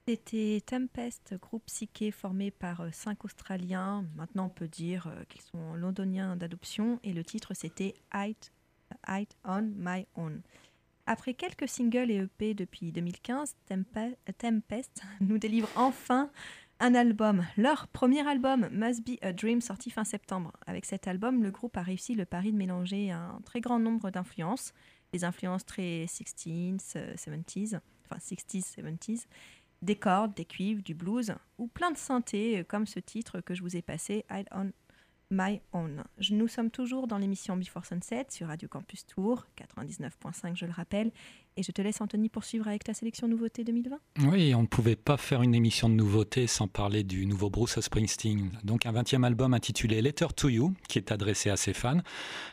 C'était 0.09 0.61
Tempest, 0.67 1.35
groupe 1.41 1.65
psyché 1.67 2.11
formé 2.11 2.51
par 2.51 2.81
euh, 2.81 2.89
cinq 2.91 3.25
Australiens. 3.25 4.05
Maintenant, 4.17 4.47
on 4.47 4.49
peut 4.49 4.67
dire 4.67 5.07
euh, 5.07 5.23
qu'ils 5.29 5.43
sont 5.43 5.75
londoniens 5.75 6.35
d'adoption. 6.35 6.99
Et 7.05 7.13
le 7.13 7.23
titre, 7.23 7.55
c'était 7.55 7.95
Hide, 8.13 9.29
on 9.45 9.63
My 9.77 10.07
Own. 10.17 10.43
Après 11.07 11.35
quelques 11.35 11.69
singles 11.69 12.11
et 12.11 12.17
EP 12.17 12.53
depuis 12.55 12.91
2015, 12.91 13.55
Tempe- 13.71 14.17
Tempest 14.39 15.03
nous 15.21 15.39
délivre 15.39 15.69
enfin 15.77 16.33
un 16.81 16.97
album. 16.97 17.47
Leur 17.57 17.87
premier 17.87 18.27
album, 18.27 18.69
Must 18.73 19.07
Be 19.07 19.19
a 19.23 19.33
Dream, 19.33 19.61
sorti 19.61 19.91
fin 19.91 20.03
septembre. 20.03 20.53
Avec 20.67 20.85
cet 20.85 21.07
album, 21.07 21.45
le 21.45 21.53
groupe 21.53 21.77
a 21.77 21.83
réussi 21.83 22.17
le 22.17 22.25
pari 22.25 22.51
de 22.51 22.57
mélanger 22.57 23.13
un 23.13 23.41
très 23.45 23.61
grand 23.61 23.79
nombre 23.79 24.11
d'influences. 24.11 24.75
Des 25.13 25.23
influences 25.23 25.65
très 25.65 26.07
16s, 26.07 26.95
euh, 26.97 27.15
70s, 27.15 27.79
enfin 28.05 28.19
60s, 28.19 28.75
70s, 28.75 29.27
des 29.83 29.97
cordes, 29.97 30.35
des 30.35 30.45
cuivres, 30.45 30.83
du 30.83 30.95
blues, 30.95 31.35
ou 31.59 31.67
plein 31.67 31.91
de 31.91 31.99
synthés, 31.99 32.61
euh, 32.61 32.65
comme 32.65 32.87
ce 32.87 33.01
titre 33.01 33.41
que 33.41 33.55
je 33.55 33.63
vous 33.63 33.77
ai 33.77 33.83
passé, 33.83 34.25
Hide 34.31 34.49
on 34.53 34.73
My 35.31 35.61
Own. 35.73 36.05
Nous 36.31 36.49
sommes 36.49 36.71
toujours 36.71 37.07
dans 37.07 37.17
l'émission 37.17 37.57
Before 37.57 37.87
Sunset 37.87 38.27
sur 38.29 38.49
Radio 38.49 38.69
Campus 38.69 39.07
Tour, 39.07 39.47
99.5 39.57 40.57
je 40.57 40.67
le 40.67 40.73
rappelle, 40.73 41.11
et 41.57 41.63
je 41.63 41.71
te 41.73 41.83
laisse 41.83 42.01
Anthony 42.01 42.29
poursuivre 42.29 42.67
avec 42.67 42.85
ta 42.85 42.95
sélection 42.95 43.29
nouveauté 43.29 43.65
2020. 43.65 43.97
Oui, 44.31 44.55
on 44.55 44.63
ne 44.63 44.67
pouvait 44.67 44.97
pas 44.97 45.17
faire 45.17 45.43
une 45.43 45.55
émission 45.55 45.89
de 45.89 45.95
nouveautés 45.95 46.47
sans 46.47 46.67
parler 46.67 47.05
du 47.05 47.27
nouveau 47.27 47.51
Bruce 47.51 47.79
Springsteen. 47.79 48.51
Donc 48.65 48.87
un 48.87 48.93
20e 48.93 49.25
album 49.25 49.55
intitulé 49.55 50.01
Letter 50.01 50.29
to 50.35 50.49
You, 50.49 50.75
qui 50.89 50.99
est 50.99 51.13
adressé 51.13 51.51
à 51.51 51.57
ses 51.57 51.73
fans. 51.75 52.01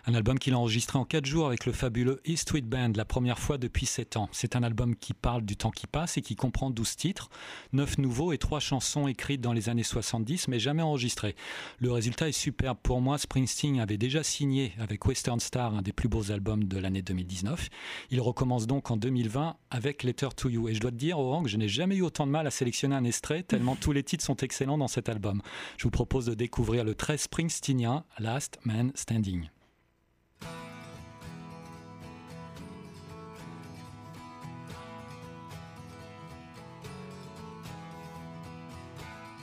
Un 0.06 0.14
album 0.14 0.38
qu'il 0.38 0.54
a 0.54 0.58
enregistré 0.58 1.00
en 1.00 1.06
4 1.06 1.26
jours 1.26 1.48
avec 1.48 1.66
le 1.66 1.72
fabuleux 1.72 2.22
East 2.26 2.44
Street 2.44 2.62
Band, 2.62 2.92
la 2.96 3.06
première 3.06 3.40
fois 3.40 3.58
depuis 3.58 3.86
7 3.86 4.18
ans. 4.18 4.30
C'est 4.32 4.56
un 4.56 4.64
album 4.64 4.96
qui 4.96 5.14
parle 5.14 5.44
du 5.44 5.56
temps 5.56 5.72
qui 5.72 5.88
passe 5.88 6.18
et 6.18 6.22
qui 6.22 6.36
comprend 6.36 6.70
12 6.70 6.96
titres, 6.96 7.30
9 7.74 8.00
nouveaux 8.00 8.34
et 8.34 8.38
3 8.38 8.60
chansons 8.60 9.08
écrites 9.08 9.42
dans 9.42 9.54
les 9.54 9.70
années 9.70 9.84
70 9.84 10.48
mais 10.48 10.60
jamais 10.60 10.82
enregistrées. 10.82 11.36
Le 11.80 11.92
résultat 11.92 12.28
est 12.28 12.34
superbe. 12.34 12.78
Pour 12.84 13.02
moi, 13.02 13.18
Springsteen 13.18 13.80
avait 13.80 13.98
déjà 13.98 14.24
signé 14.24 14.74
avec 14.80 15.06
Western 15.06 15.40
Star 15.40 15.74
un 15.74 15.82
des 15.82 15.94
plus 15.94 16.10
beaux 16.10 16.32
albums 16.32 16.66
de 16.66 16.78
l'année 16.78 17.02
2019. 17.02 17.70
Il 18.12 18.22
recommence 18.22 18.68
donc 18.68 18.89
en 18.92 18.98
2020 18.98 19.56
avec 19.70 20.04
Letter 20.04 20.30
to 20.36 20.50
You. 20.50 20.70
Et 20.70 20.74
je 20.74 20.80
dois 20.80 20.92
te 20.92 20.96
dire, 20.96 21.20
Oran, 21.20 21.44
que 21.44 21.50
je 21.50 21.58
n'ai 21.58 21.68
jamais 21.68 21.98
eu 21.98 22.02
autant 22.02 22.26
de 22.26 22.32
mal 22.32 22.48
à 22.48 22.52
sélectionner 22.52 22.96
un 22.96 23.04
extrait, 23.04 23.44
tellement 23.44 23.76
tous 23.80 23.92
les 23.92 24.04
titres 24.04 24.24
sont 24.24 24.38
excellents 24.38 24.78
dans 24.78 24.88
cet 24.88 25.10
album. 25.10 25.42
Je 25.78 25.84
vous 25.84 25.92
propose 25.92 26.26
de 26.26 26.34
découvrir 26.34 26.84
le 26.84 26.96
très 26.96 27.18
springsteenien 27.18 28.04
Last 28.20 28.60
Man 28.64 28.92
Standing. 28.96 29.50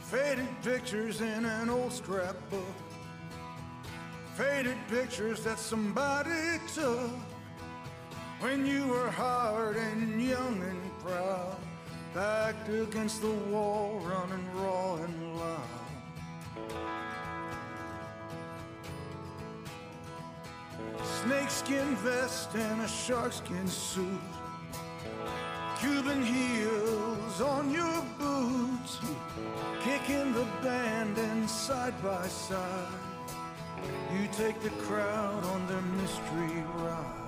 Faded 0.03 0.47
pictures 0.63 1.21
in 1.21 1.45
an 1.45 1.69
old 1.69 1.93
scrapbook. 1.93 2.63
Faded 4.37 4.77
pictures 4.89 5.43
that 5.43 5.59
somebody 5.59 6.61
took 6.75 7.11
when 8.47 8.65
you 8.65 8.87
were 8.87 9.11
hard 9.11 9.75
and 9.77 10.23
young 10.23 10.57
and 10.63 10.83
proud. 11.01 11.57
Backed 12.15 12.69
against 12.69 13.21
the 13.21 13.37
wall, 13.51 14.01
running 14.05 14.47
raw 14.55 14.95
and 15.07 15.37
loud. 15.41 15.87
Snakeskin 21.23 21.97
vest 21.97 22.55
and 22.55 22.83
a 22.83 22.89
sharkskin 23.03 23.69
suit. 23.69 24.33
Cuban 25.81 26.23
heels 26.23 27.41
on 27.41 27.73
your 27.73 28.01
boots, 28.17 29.01
kicking 29.83 30.33
the 30.33 30.47
band 30.63 31.19
and 31.19 31.51
side 31.51 32.01
by 32.01 32.27
side. 32.29 33.03
You 34.15 34.29
take 34.33 34.61
the 34.61 34.75
crowd 34.87 35.43
on 35.45 35.67
their 35.67 35.87
mystery 36.01 36.63
ride. 36.77 37.26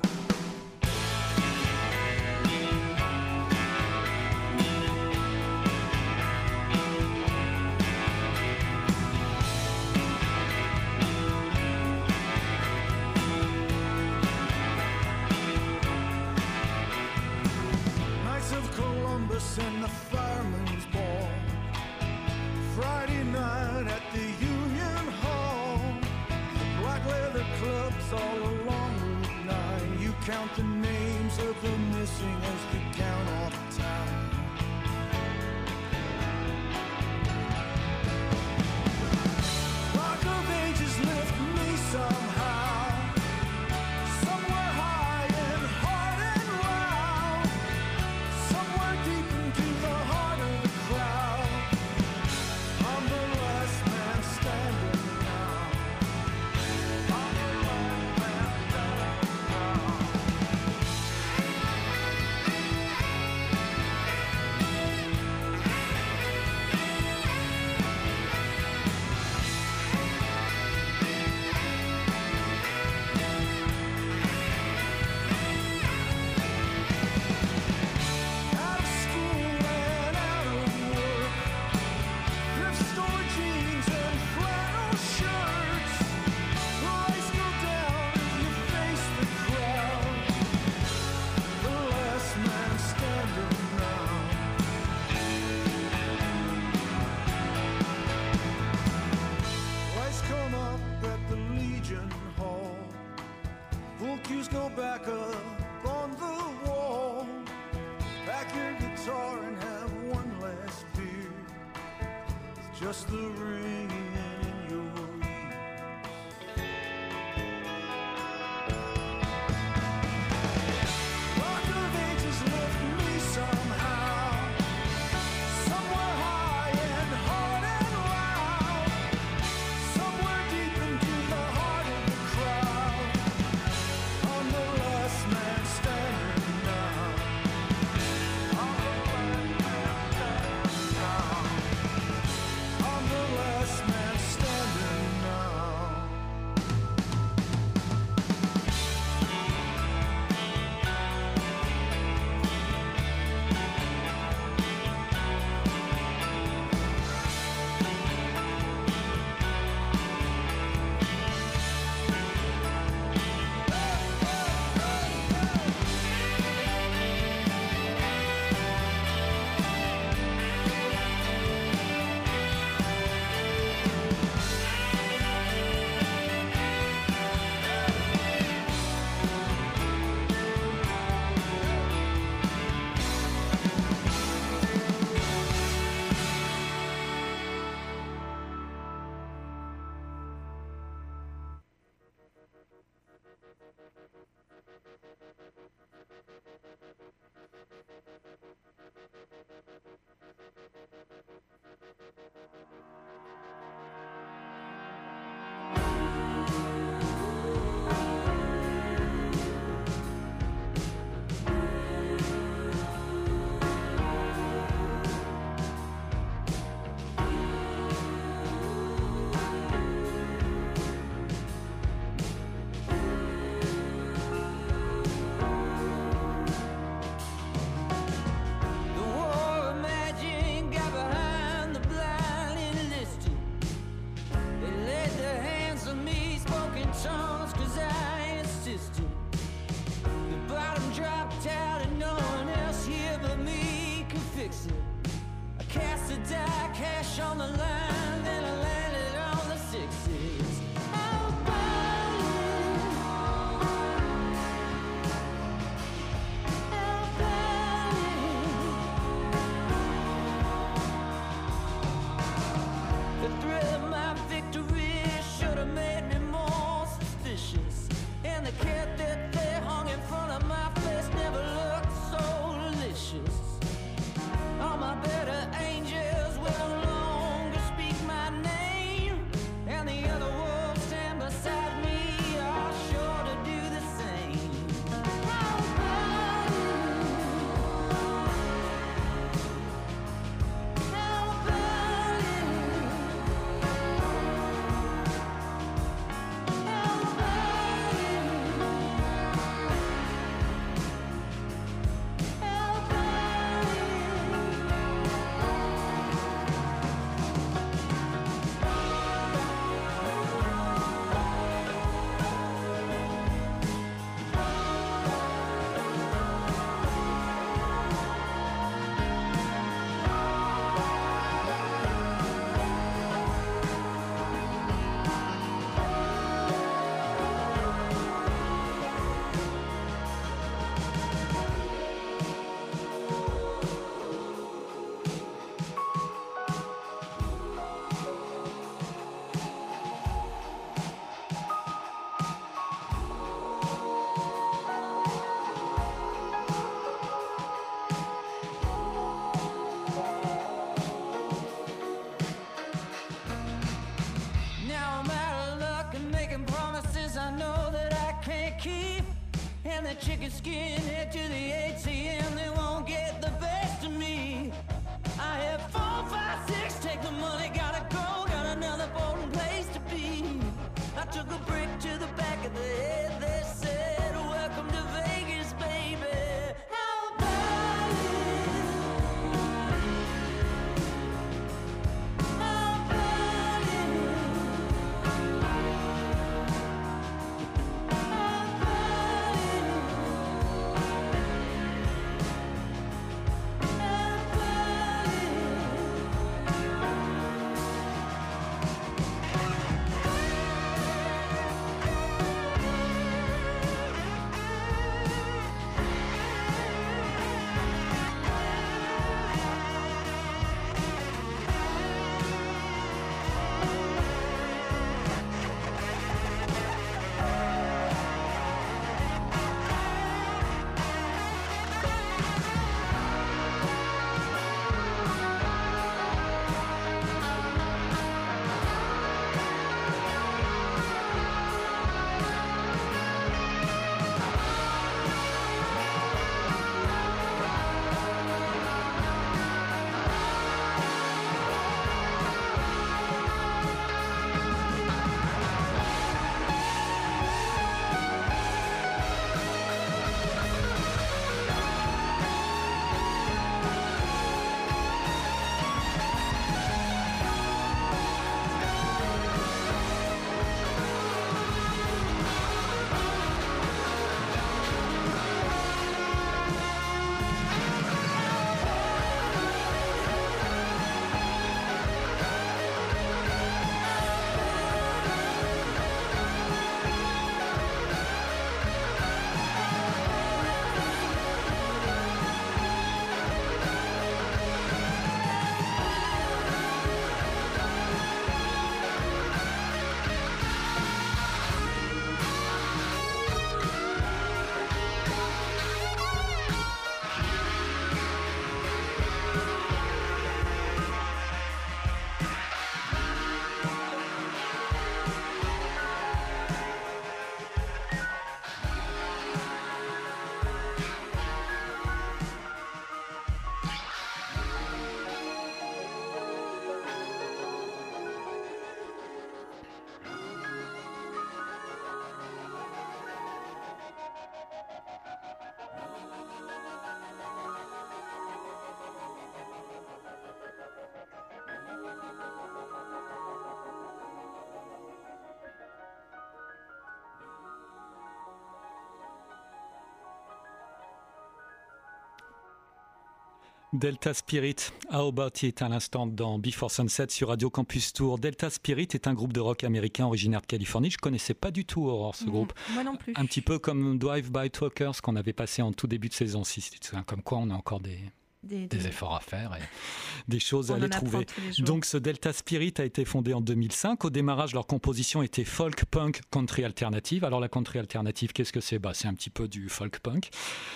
Delta 543.74 544.14
Spirit, 544.14 544.56
How 544.90 545.08
About 545.08 545.30
It 545.42 545.60
à 545.60 545.68
l'instant 545.68 546.06
dans 546.06 546.38
Before 546.38 546.70
Sunset 546.70 547.08
sur 547.10 547.28
Radio 547.28 547.50
Campus 547.50 547.92
Tour. 547.92 548.18
Delta 548.18 548.48
Spirit 548.48 548.88
est 548.94 549.06
un 549.06 549.12
groupe 549.12 549.34
de 549.34 549.40
rock 549.40 549.62
américain 549.62 550.06
originaire 550.06 550.40
de 550.40 550.46
Californie. 550.46 550.90
Je 550.90 550.96
connaissais 550.96 551.34
pas 551.34 551.50
du 551.50 551.66
tout 551.66 551.82
Aurore 551.84 552.14
ce 552.16 552.24
Non, 552.24 552.32
groupe. 552.32 552.52
Moi 552.72 552.82
non 552.84 552.96
plus. 552.96 553.12
Un 553.16 553.26
petit 553.26 553.42
peu 553.42 553.58
comme 553.58 553.98
Drive 553.98 554.30
By 554.32 554.50
Truckers 554.50 555.02
qu'on 555.02 555.16
avait 555.16 555.34
passé 555.34 555.60
en 555.60 555.72
tout 555.72 555.86
début 555.86 556.08
de 556.08 556.14
saison 556.14 556.44
6. 556.44 556.70
C'est 556.80 557.04
Comme 557.04 557.22
quoi 557.22 557.36
on 557.38 557.50
a 557.50 557.54
encore 557.54 557.80
des, 557.80 557.98
des, 558.42 558.66
des 558.66 558.78
des- 558.78 558.86
efforts 558.86 559.14
à 559.14 559.20
faire 559.20 559.54
et 559.54 559.60
des 560.28 560.38
choses 560.40 560.70
on 560.70 560.74
à 560.74 560.76
aller 560.78 560.88
trouver. 560.88 561.26
Donc 561.58 561.84
ce 561.84 561.98
Delta 561.98 562.32
Spirit 562.32 562.72
a 562.78 562.84
été 562.86 563.04
fondé 563.04 563.34
en 563.34 563.42
2005. 563.42 564.02
Au 564.02 564.08
démarrage, 564.08 564.54
leur 564.54 564.66
composition 564.66 565.22
était 565.22 565.44
folk, 565.44 565.84
punk, 565.84 566.22
country 566.30 566.64
alternative. 566.64 567.22
Alors 567.22 567.38
la 567.38 567.48
country 567.50 567.78
alternative, 567.80 568.32
qu'est-ce 568.32 568.52
que 568.54 568.60
c'est? 568.62 568.78
Bah, 568.78 568.92
C'est 568.94 569.08
un 569.08 569.14
petit 569.14 569.30
peu 569.30 569.46
du 569.46 569.68
folk 569.68 569.98
punk. 569.98 570.30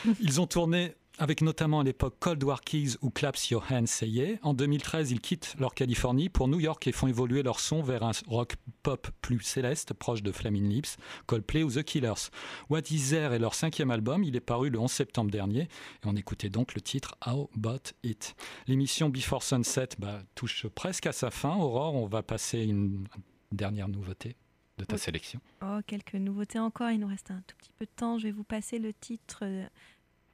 Ils 0.20 0.42
ont 0.42 0.46
tourné 0.46 0.94
avec 1.18 1.42
notamment 1.42 1.80
à 1.80 1.84
l'époque 1.84 2.16
Cold 2.20 2.42
War 2.42 2.62
Keys 2.62 2.96
ou 3.02 3.10
Claps 3.10 3.50
Your 3.50 3.64
Hands 3.70 3.86
Say 3.86 4.08
Yeah. 4.08 4.38
En 4.42 4.54
2013, 4.54 5.10
ils 5.10 5.20
quittent 5.20 5.54
leur 5.58 5.74
Californie 5.74 6.28
pour 6.28 6.48
New 6.48 6.58
York 6.58 6.86
et 6.86 6.92
font 6.92 7.06
évoluer 7.06 7.42
leur 7.42 7.60
son 7.60 7.82
vers 7.82 8.02
un 8.02 8.12
rock 8.26 8.54
pop 8.82 9.08
plus 9.20 9.40
céleste, 9.40 9.92
proche 9.94 10.22
de 10.22 10.32
Flaming 10.32 10.68
Lips, 10.68 10.96
Coldplay 11.26 11.62
ou 11.62 11.70
The 11.70 11.82
Killers. 11.82 12.30
What 12.70 12.80
Is 12.90 13.10
There 13.10 13.34
est 13.34 13.38
leur 13.38 13.54
cinquième 13.54 13.90
album, 13.90 14.24
il 14.24 14.34
est 14.36 14.40
paru 14.40 14.70
le 14.70 14.78
11 14.78 14.90
septembre 14.90 15.30
dernier 15.30 15.62
et 15.62 16.06
on 16.06 16.16
écoutait 16.16 16.50
donc 16.50 16.74
le 16.74 16.80
titre 16.80 17.16
How 17.26 17.50
About 17.56 17.92
It. 18.02 18.34
L'émission 18.66 19.08
Before 19.10 19.42
Sunset 19.42 19.90
bah, 19.98 20.22
touche 20.34 20.66
presque 20.68 21.06
à 21.06 21.12
sa 21.12 21.30
fin. 21.30 21.54
Aurore, 21.56 21.94
on 21.94 22.06
va 22.06 22.22
passer 22.22 22.62
une 22.64 23.06
dernière 23.52 23.88
nouveauté 23.88 24.36
de 24.78 24.84
ta 24.84 24.94
Oui. 24.94 25.00
sélection. 25.00 25.40
Oh, 25.62 25.78
quelques 25.86 26.14
nouveautés 26.14 26.58
encore. 26.58 26.90
Il 26.90 27.00
nous 27.00 27.06
reste 27.06 27.30
un 27.30 27.42
tout 27.46 27.54
petit 27.58 27.70
peu 27.78 27.84
de 27.84 27.90
temps. 27.94 28.16
Je 28.18 28.24
vais 28.24 28.32
vous 28.32 28.42
passer 28.44 28.78
le 28.78 28.92
titre 28.94 29.40
euh, 29.42 29.66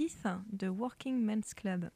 10 0.01 0.17
de 0.53 0.69
Working 0.69 1.21
Men's 1.25 1.55
Club, 1.55 1.91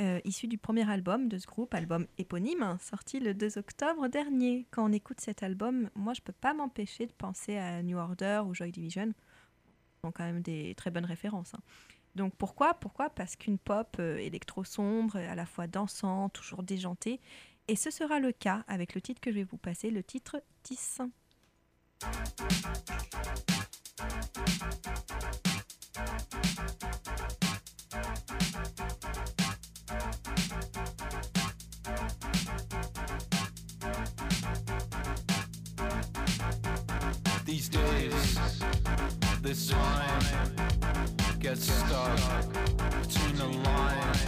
euh, 0.00 0.20
issu 0.24 0.48
du 0.48 0.58
premier 0.58 0.90
album 0.90 1.28
de 1.28 1.38
ce 1.38 1.46
groupe, 1.46 1.72
album 1.72 2.08
éponyme, 2.18 2.76
sorti 2.80 3.20
le 3.20 3.32
2 3.32 3.58
octobre 3.58 4.08
dernier. 4.08 4.66
Quand 4.72 4.88
on 4.88 4.92
écoute 4.92 5.20
cet 5.20 5.44
album, 5.44 5.88
moi, 5.94 6.14
je 6.14 6.20
peux 6.20 6.32
pas 6.32 6.52
m'empêcher 6.52 7.06
de 7.06 7.12
penser 7.12 7.56
à 7.56 7.80
New 7.84 7.96
Order 7.96 8.42
ou 8.44 8.54
Joy 8.54 8.72
Division. 8.72 9.12
Ce 9.12 10.00
sont 10.02 10.10
quand 10.10 10.24
même 10.24 10.42
des 10.42 10.74
très 10.74 10.90
bonnes 10.90 11.04
références. 11.04 11.54
hein. 11.54 11.60
Donc 12.16 12.34
pourquoi 12.34 12.74
Pourquoi? 12.74 13.08
Parce 13.08 13.36
qu'une 13.36 13.58
pop 13.58 13.96
euh, 14.00 14.16
électro 14.16 14.64
sombre, 14.64 15.16
à 15.16 15.36
la 15.36 15.46
fois 15.46 15.68
dansante, 15.68 16.32
toujours 16.32 16.64
déjantée. 16.64 17.20
Et 17.68 17.76
ce 17.76 17.92
sera 17.92 18.18
le 18.18 18.32
cas 18.32 18.64
avec 18.66 18.96
le 18.96 19.00
titre 19.00 19.20
que 19.20 19.30
je 19.30 19.36
vais 19.36 19.44
vous 19.44 19.58
passer, 19.58 19.90
le 19.90 20.02
titre 20.02 20.42
10. 20.64 21.02
These 37.44 37.68
days, 37.70 38.38
this 39.40 39.72
line 39.72 40.58
gets 41.40 41.70
stuck 41.72 42.18
between 43.00 43.36
the 43.36 43.46
line. 43.64 44.18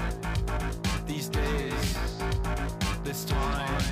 These 1.06 1.28
days, 1.28 1.96
this 3.04 3.24
time 3.24 3.82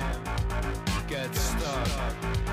gets 1.07 1.39
stuck 1.39 2.48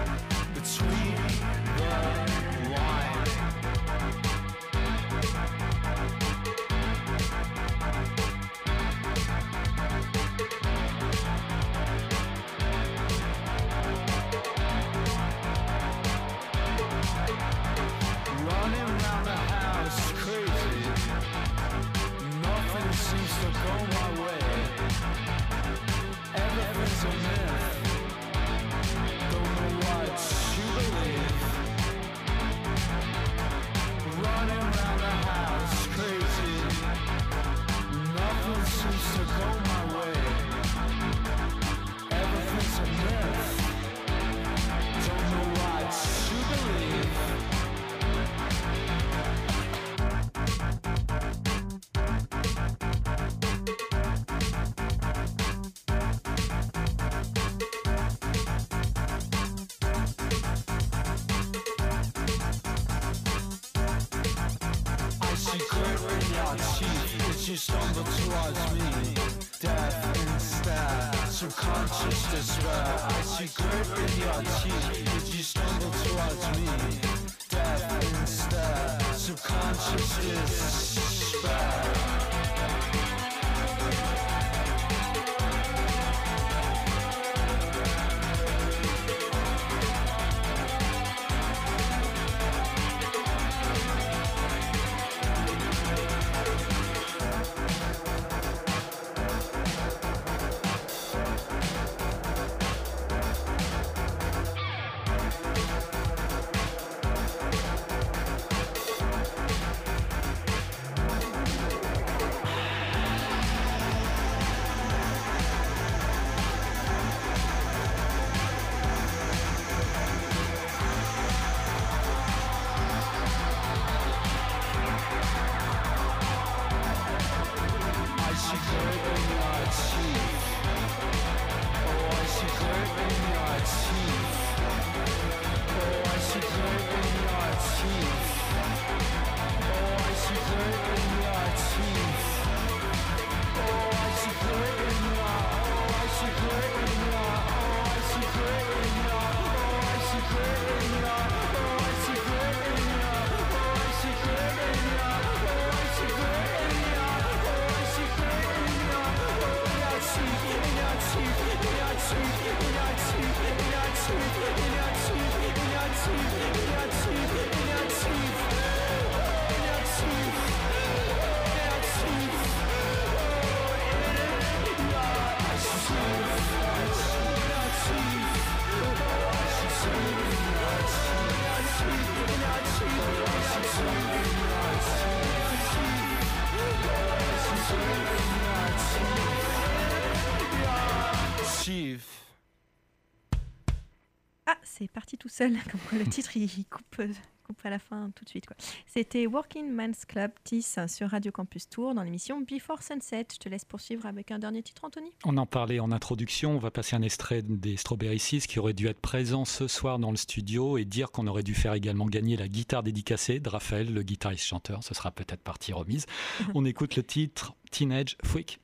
seul. 195.36 195.52
Comme 195.70 195.80
quoi 195.88 195.98
le 195.98 196.06
titre, 196.06 196.36
il 196.36 196.48
coupe, 196.66 197.02
coupe 197.44 197.60
à 197.64 197.70
la 197.70 197.78
fin 197.78 198.10
tout 198.14 198.24
de 198.24 198.28
suite. 198.28 198.46
C'était 198.86 199.26
Working 199.26 199.70
Man's 199.70 200.04
Club 200.04 200.30
TIS 200.44 200.76
sur 200.88 201.10
Radio 201.10 201.30
Campus 201.30 201.68
Tour 201.68 201.94
dans 201.94 202.02
l'émission 202.02 202.40
Before 202.40 202.82
Sunset. 202.82 203.26
Je 203.32 203.38
te 203.38 203.48
laisse 203.48 203.64
poursuivre 203.64 204.06
avec 204.06 204.30
un 204.30 204.38
dernier 204.38 204.62
titre, 204.62 204.84
Anthony. 204.84 205.10
On 205.24 205.36
en 205.36 205.46
parlait 205.46 205.78
en 205.78 205.92
introduction, 205.92 206.52
on 206.52 206.58
va 206.58 206.70
passer 206.70 206.96
un 206.96 207.02
extrait 207.02 207.42
des 207.42 207.76
Strawberry 207.76 208.18
Seas 208.18 208.46
qui 208.48 208.58
aurait 208.58 208.72
dû 208.72 208.86
être 208.86 209.00
présent 209.00 209.44
ce 209.44 209.68
soir 209.68 209.98
dans 209.98 210.10
le 210.10 210.16
studio 210.16 210.78
et 210.78 210.84
dire 210.84 211.10
qu'on 211.10 211.26
aurait 211.26 211.42
dû 211.42 211.54
faire 211.54 211.74
également 211.74 212.06
gagner 212.06 212.36
la 212.36 212.48
guitare 212.48 212.82
dédicacée 212.82 213.38
de 213.38 213.48
Raphaël, 213.48 213.92
le 213.92 214.02
guitariste 214.02 214.44
chanteur. 214.44 214.82
Ce 214.82 214.94
sera 214.94 215.10
peut-être 215.10 215.42
partie 215.42 215.72
remise. 215.72 216.06
on 216.54 216.64
écoute 216.64 216.96
le 216.96 217.02
titre 217.02 217.54
Teenage 217.70 218.16
Freak. 218.24 218.58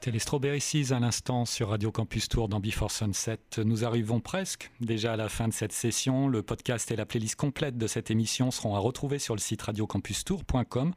C'était 0.00 0.12
les 0.12 0.18
Strawberry 0.18 0.62
à 0.92 0.98
l'instant 0.98 1.44
sur 1.44 1.68
Radio 1.68 1.92
Campus 1.92 2.30
Tour 2.30 2.48
dans 2.48 2.58
Before 2.58 2.90
Sunset. 2.90 3.38
Nous 3.58 3.84
arrivons 3.84 4.18
presque 4.18 4.70
déjà 4.80 5.12
à 5.12 5.16
la 5.16 5.28
fin 5.28 5.46
de 5.46 5.52
cette 5.52 5.72
session. 5.72 6.26
Le 6.26 6.42
podcast 6.42 6.90
et 6.90 6.96
la 6.96 7.04
playlist 7.04 7.34
complète 7.34 7.76
de 7.76 7.86
cette 7.86 8.10
émission 8.10 8.50
seront 8.50 8.74
à 8.74 8.78
retrouver 8.78 9.18
sur 9.18 9.34
le 9.34 9.40
site 9.40 9.60
radiocampustour.com 9.60 10.94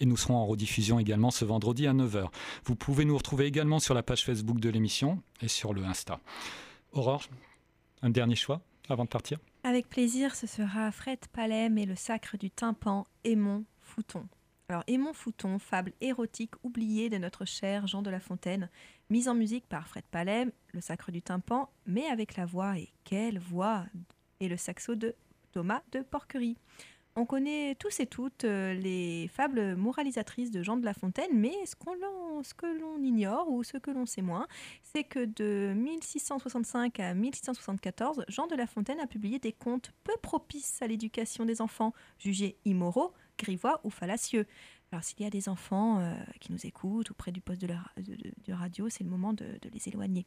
et 0.00 0.04
nous 0.04 0.18
serons 0.18 0.34
en 0.34 0.44
rediffusion 0.44 0.98
également 0.98 1.30
ce 1.30 1.46
vendredi 1.46 1.86
à 1.86 1.94
9h. 1.94 2.28
Vous 2.66 2.76
pouvez 2.76 3.06
nous 3.06 3.16
retrouver 3.16 3.46
également 3.46 3.78
sur 3.78 3.94
la 3.94 4.02
page 4.02 4.22
Facebook 4.22 4.60
de 4.60 4.68
l'émission 4.68 5.22
et 5.40 5.48
sur 5.48 5.72
le 5.72 5.84
Insta. 5.84 6.20
Aurore, 6.92 7.24
un 8.02 8.10
dernier 8.10 8.36
choix 8.36 8.60
avant 8.90 9.04
de 9.04 9.08
partir? 9.08 9.38
Avec 9.64 9.88
plaisir, 9.88 10.34
ce 10.34 10.46
sera 10.46 10.92
Fred 10.92 11.20
Palem 11.32 11.78
et 11.78 11.86
le 11.86 11.96
sacre 11.96 12.36
du 12.36 12.50
tympan, 12.50 13.06
Aimon 13.24 13.64
Fouton. 13.80 14.28
Alors, 14.68 14.82
Aimon 14.88 15.12
Fouton, 15.12 15.60
fable 15.60 15.92
érotique 16.00 16.54
oubliée 16.64 17.08
de 17.08 17.18
notre 17.18 17.44
cher 17.44 17.86
Jean 17.86 18.02
de 18.02 18.10
La 18.10 18.18
Fontaine, 18.18 18.68
mise 19.10 19.28
en 19.28 19.34
musique 19.34 19.68
par 19.68 19.86
Fred 19.86 20.02
Palem, 20.10 20.50
le 20.72 20.80
sacre 20.80 21.12
du 21.12 21.22
tympan, 21.22 21.70
mais 21.86 22.06
avec 22.06 22.36
la 22.36 22.46
voix, 22.46 22.76
et 22.76 22.88
quelle 23.04 23.38
voix 23.38 23.84
Et 24.40 24.48
le 24.48 24.56
saxo 24.56 24.96
de 24.96 25.14
Thomas 25.52 25.82
de 25.92 26.00
Porquerie. 26.00 26.58
On 27.14 27.26
connaît 27.26 27.76
tous 27.76 28.00
et 28.00 28.06
toutes 28.06 28.42
euh, 28.42 28.74
les 28.74 29.28
fables 29.28 29.76
moralisatrices 29.76 30.50
de 30.50 30.64
Jean 30.64 30.76
de 30.76 30.84
La 30.84 30.94
Fontaine, 30.94 31.30
mais 31.32 31.54
ce, 31.64 31.76
ce 32.42 32.52
que 32.52 32.66
l'on 32.66 33.00
ignore 33.00 33.48
ou 33.48 33.62
ce 33.62 33.76
que 33.76 33.92
l'on 33.92 34.04
sait 34.04 34.20
moins, 34.20 34.48
c'est 34.82 35.04
que 35.04 35.24
de 35.24 35.74
1665 35.74 36.98
à 36.98 37.14
1674, 37.14 38.24
Jean 38.26 38.48
de 38.48 38.56
La 38.56 38.66
Fontaine 38.66 38.98
a 38.98 39.06
publié 39.06 39.38
des 39.38 39.52
contes 39.52 39.92
peu 40.02 40.16
propices 40.20 40.82
à 40.82 40.88
l'éducation 40.88 41.44
des 41.44 41.62
enfants, 41.62 41.94
jugés 42.18 42.58
immoraux, 42.64 43.14
grivois 43.38 43.80
ou 43.84 43.90
fallacieux. 43.90 44.46
Alors 44.92 45.02
s'il 45.02 45.22
y 45.22 45.26
a 45.26 45.30
des 45.30 45.48
enfants 45.48 46.00
euh, 46.00 46.14
qui 46.40 46.52
nous 46.52 46.66
écoutent 46.66 47.10
ou 47.10 47.14
près 47.14 47.32
du 47.32 47.40
poste 47.40 47.60
de, 47.60 48.52
radio, 48.52 48.88
c'est 48.88 49.04
le 49.04 49.10
moment 49.10 49.32
de, 49.32 49.58
les 49.72 49.88
éloigner. 49.88 50.26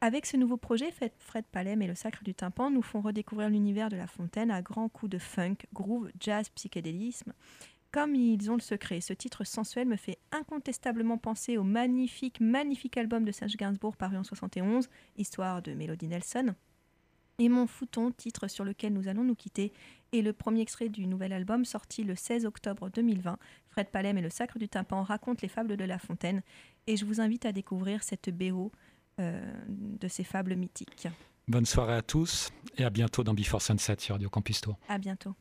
Avec 0.00 0.26
ce 0.26 0.36
nouveau 0.36 0.56
projet, 0.56 0.90
Fred- 0.90 1.12
Fred 1.18 1.44
Palem 1.52 1.80
et 1.82 1.86
le 1.86 1.94
Sacre 1.94 2.24
du 2.24 2.34
Tympan 2.34 2.70
nous 2.70 2.82
font 2.82 3.00
redécouvrir 3.00 3.50
l'univers 3.50 3.88
de 3.88 3.96
La 3.96 4.08
Fontaine 4.08 4.50
à 4.50 4.60
grands 4.60 4.88
coups 4.88 5.10
de 5.10 5.18
funk, 5.18 5.56
groove, 5.72 6.10
jazz, 6.18 6.48
psychédélisme. 6.48 7.32
Comme 7.92 8.14
ils 8.14 8.50
ont 8.50 8.54
le 8.54 8.60
secret, 8.62 9.02
ce 9.02 9.12
titre 9.12 9.44
sensuel 9.44 9.86
me 9.86 9.96
fait 9.96 10.18
incontestablement 10.32 11.18
penser 11.18 11.58
au 11.58 11.62
magnifique, 11.62 12.40
magnifique 12.40 12.96
album 12.96 13.24
de 13.24 13.32
Serge 13.32 13.56
Gainsbourg 13.56 13.98
paru 13.98 14.16
en 14.16 14.24
71, 14.24 14.88
Histoire 15.18 15.60
de 15.60 15.74
Mélodie 15.74 16.08
Nelson. 16.08 16.54
Et 17.42 17.48
Mon 17.48 17.66
Fouton, 17.66 18.12
titre 18.12 18.46
sur 18.46 18.64
lequel 18.64 18.92
nous 18.92 19.08
allons 19.08 19.24
nous 19.24 19.34
quitter, 19.34 19.72
est 20.12 20.22
le 20.22 20.32
premier 20.32 20.60
extrait 20.60 20.88
du 20.88 21.08
nouvel 21.08 21.32
album 21.32 21.64
sorti 21.64 22.04
le 22.04 22.14
16 22.14 22.46
octobre 22.46 22.88
2020. 22.88 23.36
Fred 23.68 23.88
Palem 23.88 24.16
et 24.16 24.20
le 24.20 24.30
Sacre 24.30 24.60
du 24.60 24.68
Tympan 24.68 25.02
racontent 25.02 25.40
les 25.42 25.48
fables 25.48 25.76
de 25.76 25.82
La 25.82 25.98
Fontaine 25.98 26.42
et 26.86 26.96
je 26.96 27.04
vous 27.04 27.20
invite 27.20 27.44
à 27.44 27.50
découvrir 27.50 28.04
cette 28.04 28.30
BO 28.30 28.70
euh, 29.18 29.42
de 29.68 30.06
ces 30.06 30.22
fables 30.22 30.54
mythiques. 30.54 31.08
Bonne 31.48 31.66
soirée 31.66 31.96
à 31.96 32.02
tous 32.02 32.52
et 32.78 32.84
à 32.84 32.90
bientôt 32.90 33.24
dans 33.24 33.34
Before 33.34 33.60
Sunset 33.60 33.96
sur 33.98 34.14
Radio 34.14 34.30
Campus 34.30 34.60
Tour. 34.60 34.78
À 34.88 34.98
bientôt. 34.98 35.34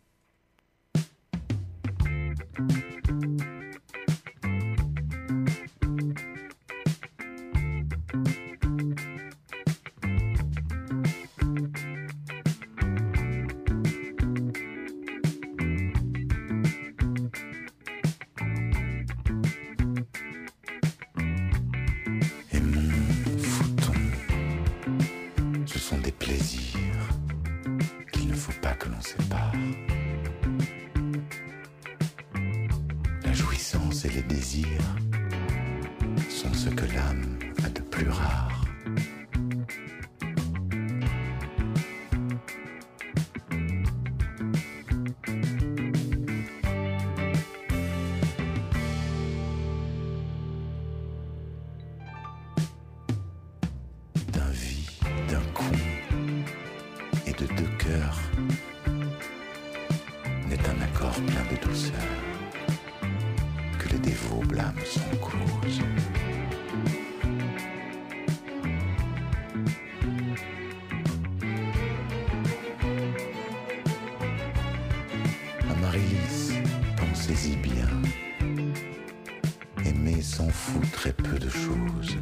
De 57.41 57.47
deux 57.55 57.71
cœurs 57.77 58.19
n'est 60.47 60.59
un 60.59 60.81
accord 60.83 61.15
plein 61.25 61.43
de 61.51 61.65
douceur 61.65 61.93
que 63.79 63.89
les 63.89 63.99
dévots 63.99 64.43
blâment 64.47 64.73
sans 64.85 65.17
cause. 65.17 65.81
Amaryllis, 75.71 76.53
pensez-y 76.95 77.55
bien. 77.57 77.87
Aimer 79.83 80.21
s'en 80.21 80.49
fout 80.49 80.91
très 80.91 81.13
peu 81.13 81.39
de 81.39 81.49
choses. 81.49 82.17